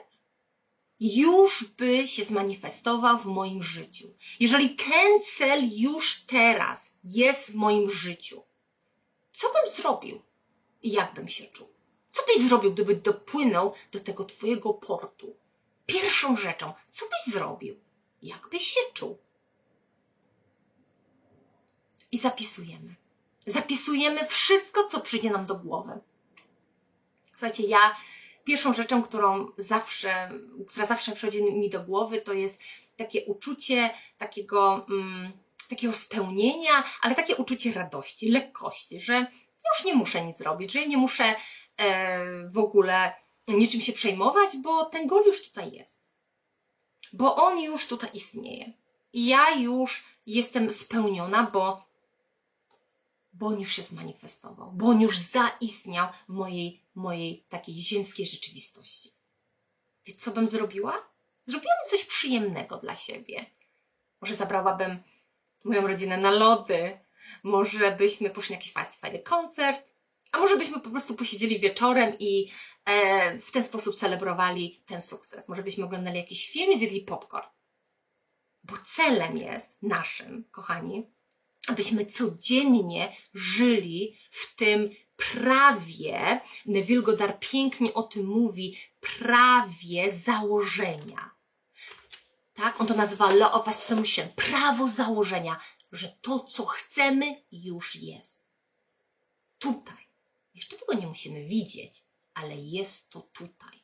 już 0.99 1.63
by 1.63 2.07
się 2.07 2.23
zmanifestował 2.23 3.17
w 3.17 3.25
moim 3.25 3.63
życiu, 3.63 4.13
jeżeli 4.39 4.75
ten 4.75 5.21
cel 5.37 5.69
już 5.71 6.21
teraz 6.21 6.97
jest 7.03 7.51
w 7.51 7.55
moim 7.55 7.91
życiu, 7.91 8.43
co 9.31 9.47
bym 9.53 9.75
zrobił 9.75 10.21
i 10.83 10.91
jak 10.91 11.13
bym 11.13 11.27
się 11.27 11.45
czuł? 11.45 11.67
Co 12.11 12.23
byś 12.25 12.47
zrobił, 12.47 12.73
gdyby 12.73 12.95
dopłynął 12.95 13.73
do 13.91 13.99
tego 13.99 14.25
Twojego 14.25 14.73
portu? 14.73 15.35
Pierwszą 15.85 16.37
rzeczą, 16.37 16.73
co 16.89 17.05
byś 17.05 17.33
zrobił? 17.33 17.79
Jak 18.21 18.49
byś 18.49 18.61
się 18.61 18.79
czuł? 18.93 19.17
I 22.11 22.17
zapisujemy. 22.17 22.95
Zapisujemy 23.45 24.27
wszystko, 24.27 24.87
co 24.87 24.99
przyjdzie 24.99 25.29
nam 25.29 25.45
do 25.45 25.55
głowy. 25.55 25.99
Słuchajcie, 27.31 27.63
ja 27.63 27.95
pierwszą 28.47 28.73
rzeczą, 28.73 29.03
którą 29.03 29.47
zawsze, 29.57 30.29
która 30.67 30.85
zawsze 30.85 31.11
przychodzi 31.11 31.43
mi 31.43 31.69
do 31.69 31.83
głowy, 31.83 32.21
to 32.21 32.33
jest 32.33 32.61
takie 32.97 33.25
uczucie 33.25 33.89
takiego, 34.17 34.85
mm, 34.89 35.31
takiego 35.69 35.93
spełnienia, 35.93 36.83
ale 37.01 37.15
takie 37.15 37.35
uczucie 37.35 37.73
radości, 37.73 38.31
lekkości, 38.31 39.01
że 39.01 39.27
już 39.69 39.85
nie 39.85 39.93
muszę 39.93 40.25
nic 40.25 40.41
robić, 40.41 40.71
że 40.71 40.87
nie 40.87 40.97
muszę 40.97 41.35
e, 41.77 42.49
w 42.49 42.57
ogóle 42.57 43.13
niczym 43.47 43.81
się 43.81 43.93
przejmować, 43.93 44.57
bo 44.57 44.85
ten 44.85 45.07
gol 45.07 45.25
już 45.25 45.43
tutaj 45.43 45.71
jest. 45.71 46.03
Bo 47.13 47.35
on 47.35 47.59
już 47.59 47.87
tutaj 47.87 48.09
istnieje. 48.13 48.73
I 49.13 49.25
ja 49.25 49.51
już 49.51 50.03
jestem 50.25 50.71
spełniona, 50.71 51.43
bo 51.43 51.87
bo 53.33 53.47
on 53.47 53.59
już 53.59 53.71
się 53.71 53.83
zmanifestował, 53.83 54.71
bo 54.71 54.85
on 54.87 55.01
już 55.01 55.17
zaistniał 55.17 56.07
w 56.29 56.33
mojej, 56.33 56.81
mojej 56.97 57.45
takiej 57.49 57.75
ziemskiej 57.75 58.25
rzeczywistości. 58.25 59.11
Więc 60.05 60.23
co 60.23 60.31
bym 60.31 60.47
zrobiła? 60.47 61.07
Zrobiłabym 61.45 61.89
coś 61.89 62.05
przyjemnego 62.05 62.77
dla 62.77 62.95
siebie. 62.95 63.45
Może 64.21 64.35
zabrałabym 64.35 65.03
moją 65.65 65.87
rodzinę 65.87 66.17
na 66.17 66.31
lody, 66.31 66.99
może 67.43 67.91
byśmy 67.91 68.29
poszli 68.29 68.53
na 68.53 68.57
jakiś 68.57 68.73
fajny, 68.73 69.19
koncert, 69.19 69.91
a 70.31 70.37
może 70.37 70.57
byśmy 70.57 70.79
po 70.79 70.89
prostu 70.89 71.15
posiedzieli 71.15 71.59
wieczorem 71.59 72.15
i 72.19 72.51
e, 72.85 73.39
w 73.39 73.51
ten 73.51 73.63
sposób 73.63 73.95
celebrowali 73.95 74.83
ten 74.85 75.01
sukces. 75.01 75.49
Może 75.49 75.63
byśmy 75.63 75.85
oglądali 75.85 76.17
jakiś 76.17 76.49
film 76.49 76.71
i 76.71 76.77
zjedli 76.77 77.01
popcorn. 77.01 77.47
Bo 78.63 78.77
celem 78.77 79.37
jest 79.37 79.77
naszym, 79.81 80.43
kochani, 80.51 81.09
abyśmy 81.67 82.05
codziennie 82.05 83.15
żyli 83.33 84.17
w 84.31 84.55
tym 84.55 84.89
prawie, 85.17 86.41
Neville 86.65 87.01
Goddard 87.01 87.39
pięknie 87.39 87.93
o 87.93 88.03
tym 88.03 88.25
mówi, 88.25 88.77
prawie 89.19 90.11
założenia. 90.11 91.35
Tak? 92.53 92.81
On 92.81 92.87
to 92.87 92.95
nazywa 92.95 93.33
Law 93.33 93.53
of 93.53 93.67
Assumption, 93.67 94.27
prawo 94.35 94.87
założenia, 94.87 95.59
że 95.91 96.17
to, 96.21 96.39
co 96.39 96.65
chcemy, 96.65 97.43
już 97.51 97.95
jest. 97.95 98.47
Tutaj. 99.59 100.07
Jeszcze 100.53 100.77
tego 100.77 100.93
nie 100.93 101.07
musimy 101.07 101.43
widzieć, 101.43 102.03
ale 102.33 102.55
jest 102.55 103.09
to 103.09 103.21
tutaj. 103.21 103.83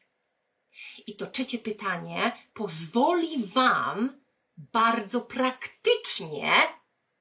I 1.07 1.15
to 1.15 1.27
trzecie 1.27 1.59
pytanie 1.59 2.37
pozwoli 2.53 3.45
Wam 3.45 4.23
bardzo 4.57 5.21
praktycznie 5.21 6.53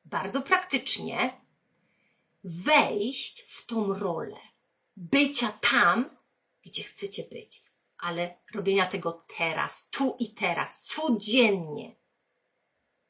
bardzo 0.04 0.42
praktycznie 0.42 1.41
wejść 2.44 3.44
w 3.48 3.66
tą 3.66 3.94
rolę, 3.94 4.36
bycia 4.96 5.58
tam, 5.70 6.16
gdzie 6.62 6.82
chcecie 6.82 7.22
być, 7.32 7.62
ale 7.98 8.38
robienia 8.54 8.86
tego 8.86 9.24
teraz, 9.36 9.88
tu 9.90 10.16
i 10.18 10.34
teraz, 10.34 10.82
codziennie. 10.82 11.96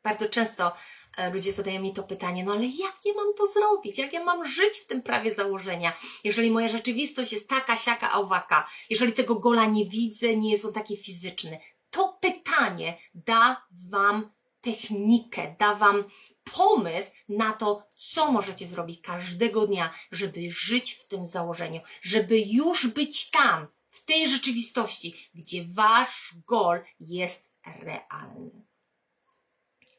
Bardzo 0.04 0.28
często 0.28 0.72
e, 1.16 1.30
ludzie 1.30 1.52
zadają 1.52 1.80
mi 1.80 1.92
to 1.92 2.02
pytanie, 2.02 2.44
no 2.44 2.52
ale 2.52 2.66
jak 2.66 2.96
ja 3.04 3.12
mam 3.16 3.34
to 3.36 3.46
zrobić? 3.46 3.98
Jak 3.98 4.12
ja 4.12 4.24
mam 4.24 4.46
żyć 4.46 4.78
w 4.78 4.86
tym 4.86 5.02
prawie 5.02 5.34
założenia? 5.34 5.98
Jeżeli 6.24 6.50
moja 6.50 6.68
rzeczywistość 6.68 7.32
jest 7.32 7.48
taka, 7.48 7.76
siaka, 7.76 8.12
owaka, 8.12 8.68
jeżeli 8.90 9.12
tego 9.12 9.34
gola 9.34 9.66
nie 9.66 9.86
widzę, 9.86 10.36
nie 10.36 10.50
jest 10.50 10.64
on 10.64 10.72
taki 10.72 10.96
fizyczny, 10.96 11.58
to 11.90 12.18
pytanie 12.20 12.98
da 13.14 13.66
Wam 13.90 14.32
technikę, 14.62 15.56
da 15.58 15.74
Wam 15.74 16.04
pomysł 16.44 17.10
na 17.28 17.52
to, 17.52 17.86
co 17.96 18.32
możecie 18.32 18.66
zrobić 18.66 19.00
każdego 19.00 19.66
dnia, 19.66 19.94
żeby 20.12 20.40
żyć 20.50 20.92
w 20.92 21.06
tym 21.06 21.26
założeniu, 21.26 21.80
żeby 22.02 22.40
już 22.40 22.86
być 22.86 23.30
tam, 23.30 23.66
w 23.90 24.04
tej 24.04 24.28
rzeczywistości, 24.28 25.30
gdzie 25.34 25.64
Wasz 25.64 26.34
gol 26.46 26.84
jest 27.00 27.52
realny. 27.66 28.64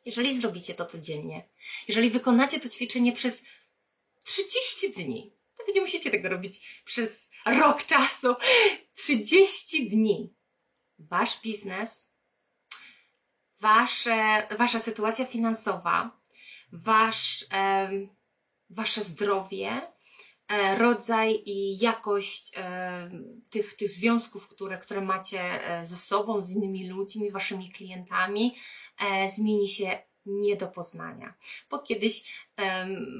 Jeżeli 0.05 0.41
zrobicie 0.41 0.73
to 0.73 0.85
codziennie, 0.85 1.49
jeżeli 1.87 2.09
wykonacie 2.09 2.59
to 2.59 2.69
ćwiczenie 2.69 3.13
przez 3.13 3.43
30 4.23 4.91
dni, 4.91 5.33
to 5.57 5.63
wy 5.65 5.73
nie 5.73 5.81
musicie 5.81 6.11
tego 6.11 6.29
robić 6.29 6.81
przez 6.85 7.29
rok 7.45 7.83
czasu, 7.83 8.35
30 8.95 9.89
dni. 9.89 10.33
Wasz 10.99 11.41
biznes 11.41 12.12
wasze, 13.63 14.47
wasza 14.57 14.79
sytuacja 14.79 15.25
finansowa, 15.25 16.21
wasz, 16.71 17.45
wasze 18.69 19.03
zdrowie, 19.03 19.81
e, 20.47 20.77
rodzaj 20.77 21.43
i 21.45 21.77
jakość 21.77 22.51
e, 22.57 23.09
tych, 23.49 23.73
tych 23.75 23.89
związków, 23.89 24.47
które, 24.47 24.77
które 24.77 25.01
macie 25.01 25.41
e, 25.41 25.85
ze 25.85 25.95
sobą, 25.95 26.41
z 26.41 26.51
innymi 26.51 26.89
ludźmi, 26.89 27.31
waszymi 27.31 27.71
klientami, 27.71 28.55
zmieni 29.35 29.69
się 29.69 30.03
nie 30.25 30.55
do 30.55 30.67
poznania. 30.67 31.33
Bo 31.69 31.79
kiedyś 31.79 32.45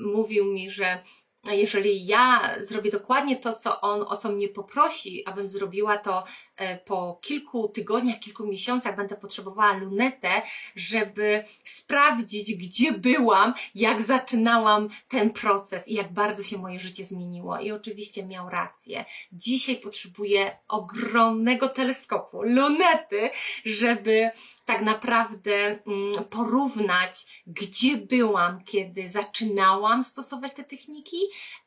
mówił 0.06 0.46
mi, 0.46 0.72
że 0.72 1.04
jeżeli 1.52 2.06
ja 2.06 2.56
zrobię 2.60 2.92
dokładnie 2.92 3.36
to, 3.36 3.54
co 3.54 3.82
on, 3.82 4.02
o 4.08 4.18
co 4.18 4.32
mnie 4.32 4.50
poprosi, 4.50 5.28
abym 5.28 5.50
zrobiła 5.50 5.98
to 5.98 6.24
e, 6.56 6.78
po 6.78 7.20
kilku 7.22 7.68
tygodniach, 7.68 8.20
kilku 8.20 8.48
miesiącach, 8.48 8.96
będę 8.96 9.16
potrzebowała 9.16 9.74
lunetę, 9.74 10.30
żeby 10.76 11.44
sprawdzić, 11.64 12.58
gdzie 12.58 12.92
byłam, 12.92 13.54
jak 13.76 14.02
zaczynałam 14.02 14.90
ten 15.10 15.30
proces 15.30 15.88
i 15.88 15.94
jak 15.94 16.14
bardzo 16.14 16.44
się 16.44 16.58
moje 16.58 16.80
życie 16.80 17.06
zmieniło. 17.06 17.60
I 17.60 17.72
oczywiście 17.72 18.26
miał 18.26 18.50
rację. 18.50 19.06
Dzisiaj 19.32 19.76
potrzebuję 19.76 20.58
ogromnego 20.68 21.70
teleskopu, 21.70 22.42
lunety, 22.42 23.30
żeby 23.66 24.32
tak 24.66 24.82
naprawdę 24.82 25.80
mm, 25.86 26.26
porównać, 26.30 27.44
gdzie 27.48 27.98
byłam, 27.98 28.64
kiedy 28.64 29.10
zaczynałam 29.10 30.04
stosować 30.04 30.54
te 30.54 30.64
techniki, 30.64 31.18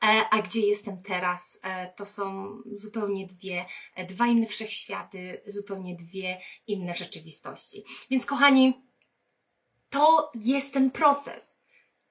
e, 0.04 0.24
a 0.30 0.42
gdzie 0.42 0.60
jestem 0.60 1.02
teraz. 1.02 1.60
E, 1.62 1.92
to 1.92 2.06
są 2.06 2.56
zupełnie 2.74 3.26
dwie, 3.26 3.66
e, 3.94 4.06
dwa 4.06 4.26
inne 4.26 4.46
wszechświaty, 4.46 5.42
zupełnie 5.46 5.96
dwie 5.96 6.40
inne 6.66 6.94
rzeczywistości. 6.94 7.84
Więc 8.10 8.26
kochani, 8.26 8.86
to 9.90 10.30
jest 10.34 10.72
ten 10.72 10.90
proces. 10.90 11.60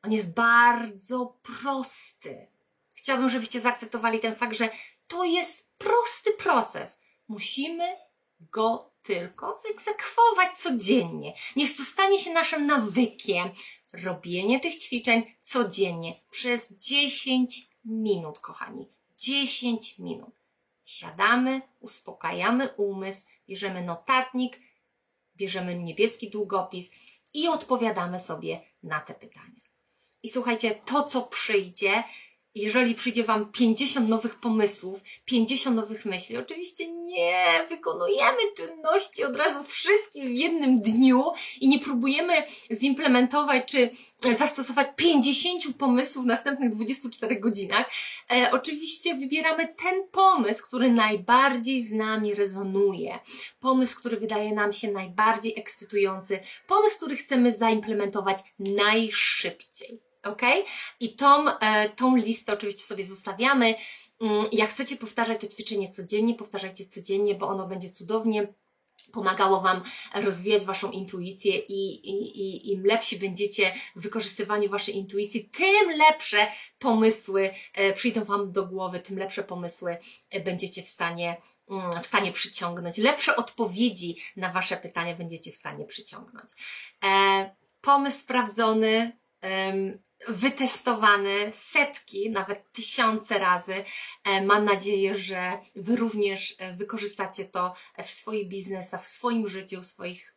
On 0.04 0.12
jest 0.12 0.34
bardzo 0.34 1.39
prosty. 1.43 2.48
Chciałabym, 2.95 3.30
żebyście 3.30 3.60
zaakceptowali 3.60 4.19
ten 4.19 4.36
fakt, 4.36 4.58
że 4.58 4.69
to 5.08 5.24
jest 5.24 5.69
prosty 5.78 6.34
proces. 6.34 7.00
Musimy 7.28 7.98
go 8.39 8.94
tylko 9.06 9.62
wyegzekwować 9.63 10.60
codziennie. 10.60 11.34
Niech 11.56 11.78
to 11.78 11.84
stanie 11.84 12.20
się 12.20 12.34
naszym 12.34 12.68
nawykiem. 12.68 13.50
Robienie 13.94 14.60
tych 14.60 14.78
ćwiczeń 14.78 15.36
codziennie 15.41 16.20
przez 16.32 16.74
10 16.74 17.70
minut, 17.86 18.39
kochani. 18.39 18.89
10 19.18 20.00
minut. 20.00 20.36
Siadamy, 20.84 21.62
uspokajamy 21.80 22.70
umysł, 22.78 23.26
bierzemy 23.48 23.84
notatnik, 23.84 24.60
bierzemy 25.36 25.80
niebieski 25.80 26.30
długopis 26.30 26.91
i 27.34 27.48
odpowiadamy 27.48 28.20
sobie 28.20 28.62
na 28.84 29.00
te 29.00 29.13
pytania. 29.13 29.62
I 30.24 30.30
słuchajcie, 30.30 30.76
to 30.86 31.04
co 31.04 31.22
przyjdzie, 31.22 32.04
jeżeli 32.56 32.96
przyjdzie 32.96 33.24
Wam 33.24 33.52
50 33.52 34.10
nowych 34.10 34.36
pomysłów, 34.36 35.00
50 35.26 35.76
nowych 35.76 36.06
myśli, 36.06 36.38
oczywiście 36.38 36.91
nie 36.91 37.65
wykonujemy 37.70 38.38
czynności 38.58 39.24
od 39.24 39.36
razu 39.36 39.63
wszystkich 39.63 40.24
w 40.26 40.34
jednym 40.34 40.82
dniu 40.82 41.24
i 41.62 41.68
nie 41.68 41.80
próbujemy 41.80 42.34
zimplementować 42.74 43.72
czy 43.72 43.89
zastosować 44.34 44.88
50 44.96 45.78
pomysłów 45.78 46.26
w 46.26 46.28
następnych 46.28 46.76
24 46.76 47.39
godzinach. 47.39 47.89
E, 48.32 48.52
oczywiście 48.52 49.15
wybieramy 49.15 49.76
ten 49.84 50.08
pomysł, 50.12 50.63
który 50.63 50.91
najbardziej 50.91 51.82
z 51.82 51.94
nami 51.94 52.36
rezonuje, 52.36 53.20
pomysł, 53.60 54.00
który 54.00 54.18
wydaje 54.18 54.54
nam 54.54 54.74
się 54.74 54.91
najbardziej 54.91 55.60
ekscytujący, 55.60 56.39
pomysł, 56.68 56.98
który 56.98 57.15
chcemy 57.15 57.52
zaimplementować 57.52 58.39
najszybciej 58.60 60.05
ok? 60.25 60.41
I 60.99 61.15
tą, 61.15 61.57
e, 61.59 61.89
tą 61.89 62.15
listę 62.15 62.53
oczywiście 62.53 62.83
sobie 62.83 63.05
zostawiamy. 63.05 63.75
Mm, 64.21 64.45
jak 64.51 64.69
chcecie 64.69 64.97
powtarzać 64.97 65.41
to 65.41 65.47
ćwiczenie 65.47 65.89
codziennie, 65.89 66.35
powtarzajcie 66.35 66.85
codziennie, 66.85 67.35
bo 67.35 67.47
ono 67.47 67.67
będzie 67.67 67.89
cudownie 67.89 68.47
pomagało 69.11 69.61
Wam 69.61 69.83
rozwijać 70.13 70.65
Waszą 70.65 70.91
intuicję 70.91 71.57
i, 71.57 72.09
i, 72.09 72.41
i 72.41 72.71
im 72.73 72.85
lepsi 72.85 73.19
będziecie 73.19 73.73
w 73.95 74.01
wykorzystywaniu 74.01 74.69
Waszej 74.69 74.95
intuicji, 74.95 75.49
tym 75.49 75.97
lepsze 75.97 76.47
pomysły 76.79 77.53
e, 77.73 77.93
przyjdą 77.93 78.23
Wam 78.23 78.51
do 78.51 78.65
głowy, 78.65 78.99
tym 78.99 79.17
lepsze 79.17 79.43
pomysły 79.43 79.97
e, 80.29 80.39
będziecie 80.39 80.83
w 80.83 80.89
stanie 80.89 81.38
mm, 81.69 81.91
w 81.91 82.05
stanie 82.05 82.31
przyciągnąć, 82.31 82.97
lepsze 82.97 83.35
odpowiedzi 83.35 84.17
na 84.35 84.51
Wasze 84.51 84.77
pytania 84.77 85.15
będziecie 85.15 85.51
w 85.51 85.55
stanie 85.55 85.85
przyciągnąć. 85.85 86.49
Pomysł 87.81 88.19
sprawdzony, 88.19 89.11
wytestowany 90.27 91.51
setki, 91.51 92.29
nawet 92.29 92.71
tysiące 92.71 93.39
razy. 93.39 93.83
E, 94.23 94.45
mam 94.45 94.65
nadzieję, 94.65 95.17
że 95.17 95.59
Wy 95.75 95.95
również 95.95 96.55
e, 96.59 96.75
wykorzystacie 96.75 97.45
to 97.45 97.73
w 98.03 98.09
swoich 98.09 98.47
biznesach, 98.47 99.03
w 99.03 99.07
swoim 99.07 99.49
życiu, 99.49 99.81
w 99.81 99.85
swoich 99.85 100.35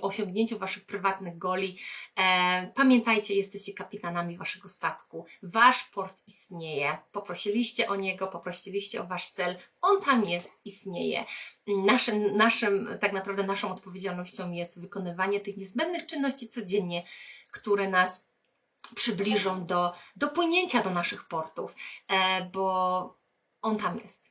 osiągnięciu 0.00 0.58
Waszych 0.58 0.86
prywatnych 0.86 1.38
goli. 1.38 1.78
E, 2.16 2.72
pamiętajcie, 2.74 3.34
jesteście 3.34 3.74
kapitanami 3.74 4.38
Waszego 4.38 4.68
statku. 4.68 5.26
Wasz 5.42 5.84
port 5.84 6.22
istnieje. 6.26 6.98
Poprosiliście 7.12 7.88
o 7.88 7.96
niego, 7.96 8.26
poprosiliście 8.26 9.00
o 9.00 9.06
Wasz 9.06 9.28
cel. 9.28 9.58
On 9.80 10.02
tam 10.02 10.24
jest, 10.24 10.60
istnieje. 10.64 11.24
Naszym, 11.66 12.36
naszym, 12.36 12.88
tak 13.00 13.12
naprawdę 13.12 13.42
naszą 13.42 13.72
odpowiedzialnością 13.72 14.50
jest 14.52 14.80
wykonywanie 14.80 15.40
tych 15.40 15.56
niezbędnych 15.56 16.06
czynności 16.06 16.48
codziennie, 16.48 17.04
które 17.50 17.88
nas 17.88 18.29
przybliżą 18.94 19.64
do, 19.64 19.94
do 20.16 20.28
płynięcia 20.28 20.82
do 20.82 20.90
naszych 20.90 21.28
portów, 21.28 21.74
e, 22.08 22.44
bo 22.44 23.18
on 23.62 23.78
tam 23.78 23.98
jest. 23.98 24.30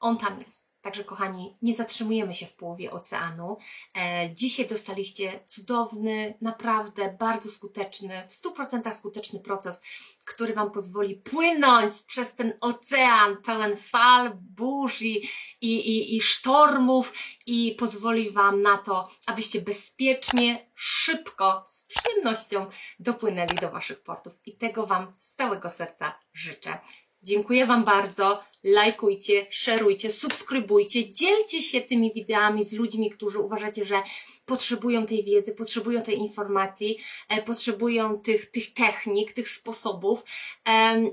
On 0.00 0.18
tam 0.18 0.40
jest. 0.40 0.75
Także, 0.86 1.04
kochani, 1.04 1.56
nie 1.62 1.74
zatrzymujemy 1.74 2.34
się 2.34 2.46
w 2.46 2.52
połowie 2.52 2.90
oceanu. 2.90 3.56
E, 3.96 4.30
dzisiaj 4.34 4.66
dostaliście 4.66 5.40
cudowny, 5.46 6.34
naprawdę 6.40 7.16
bardzo 7.18 7.50
skuteczny, 7.50 8.28
w 8.28 8.32
100% 8.32 8.92
skuteczny 8.92 9.40
proces, 9.40 9.82
który 10.24 10.54
Wam 10.54 10.70
pozwoli 10.70 11.14
płynąć 11.14 12.02
przez 12.02 12.34
ten 12.34 12.52
ocean 12.60 13.36
pełen 13.42 13.76
fal, 13.76 14.32
burz 14.34 15.02
i, 15.02 15.28
i, 15.60 15.74
i, 15.74 16.16
i 16.16 16.20
sztormów 16.20 17.12
i 17.46 17.76
pozwoli 17.78 18.30
Wam 18.30 18.62
na 18.62 18.78
to, 18.78 19.10
abyście 19.26 19.60
bezpiecznie, 19.60 20.70
szybko, 20.74 21.64
z 21.68 21.84
przyjemnością 21.84 22.66
dopłynęli 22.98 23.54
do 23.60 23.70
Waszych 23.70 24.02
portów. 24.02 24.32
I 24.44 24.56
tego 24.56 24.86
Wam 24.86 25.12
z 25.18 25.34
całego 25.34 25.70
serca 25.70 26.18
życzę. 26.32 26.78
Dziękuję 27.26 27.66
Wam 27.66 27.84
bardzo. 27.84 28.42
Lajkujcie, 28.64 29.46
szerujcie, 29.50 30.10
subskrybujcie, 30.10 31.12
dzielcie 31.12 31.62
się 31.62 31.80
tymi 31.80 32.12
wideami 32.12 32.64
z 32.64 32.72
ludźmi, 32.72 33.10
którzy 33.10 33.38
uważacie, 33.38 33.84
że 33.84 34.02
potrzebują 34.46 35.06
tej 35.06 35.24
wiedzy, 35.24 35.54
potrzebują 35.54 36.02
tej 36.02 36.18
informacji, 36.18 36.98
e, 37.28 37.42
potrzebują 37.42 38.18
tych, 38.18 38.50
tych 38.50 38.74
technik, 38.74 39.32
tych 39.32 39.48
sposobów. 39.48 40.24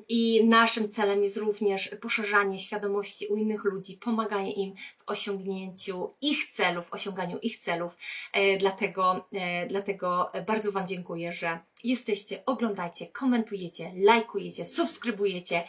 I 0.10 0.46
naszym 0.46 0.90
celem 0.90 1.24
jest 1.24 1.38
również 1.38 1.90
poszerzanie 2.02 2.60
świadomości 2.60 3.28
u 3.28 3.36
innych 3.36 3.64
ludzi, 3.64 3.98
pomaganie 3.98 4.54
im 4.54 4.76
w 4.76 5.10
osiągnięciu 5.10 6.10
ich 6.22 6.46
celów, 6.46 6.86
osiąganiu 6.92 7.38
ich 7.40 7.58
celów. 7.58 7.94
E, 8.34 8.58
dlatego, 8.58 9.28
e, 9.34 9.68
dlatego 9.68 10.32
bardzo 10.48 10.72
Wam 10.72 10.88
dziękuję, 10.88 11.34
że 11.34 11.60
jesteście, 11.84 12.46
oglądajcie, 12.46 13.08
komentujecie, 13.08 13.92
lajkujecie, 13.96 14.66
subskrybujecie, 14.66 15.64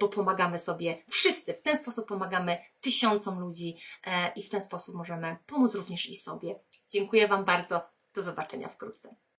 bo 0.00 0.08
pomagamy 0.08 0.58
sobie 0.58 1.02
wszyscy. 1.10 1.54
W 1.54 1.62
ten 1.62 1.78
sposób 1.78 2.08
pomagamy 2.08 2.58
tysiącom 2.80 3.40
ludzi 3.40 3.76
i 4.36 4.42
w 4.42 4.48
ten 4.48 4.62
sposób 4.62 4.94
możemy 4.94 5.36
pomóc 5.46 5.74
również 5.74 6.08
i 6.08 6.14
sobie. 6.14 6.60
Dziękuję 6.88 7.28
Wam 7.28 7.44
bardzo. 7.44 7.80
Do 8.14 8.22
zobaczenia 8.22 8.68
wkrótce. 8.68 9.16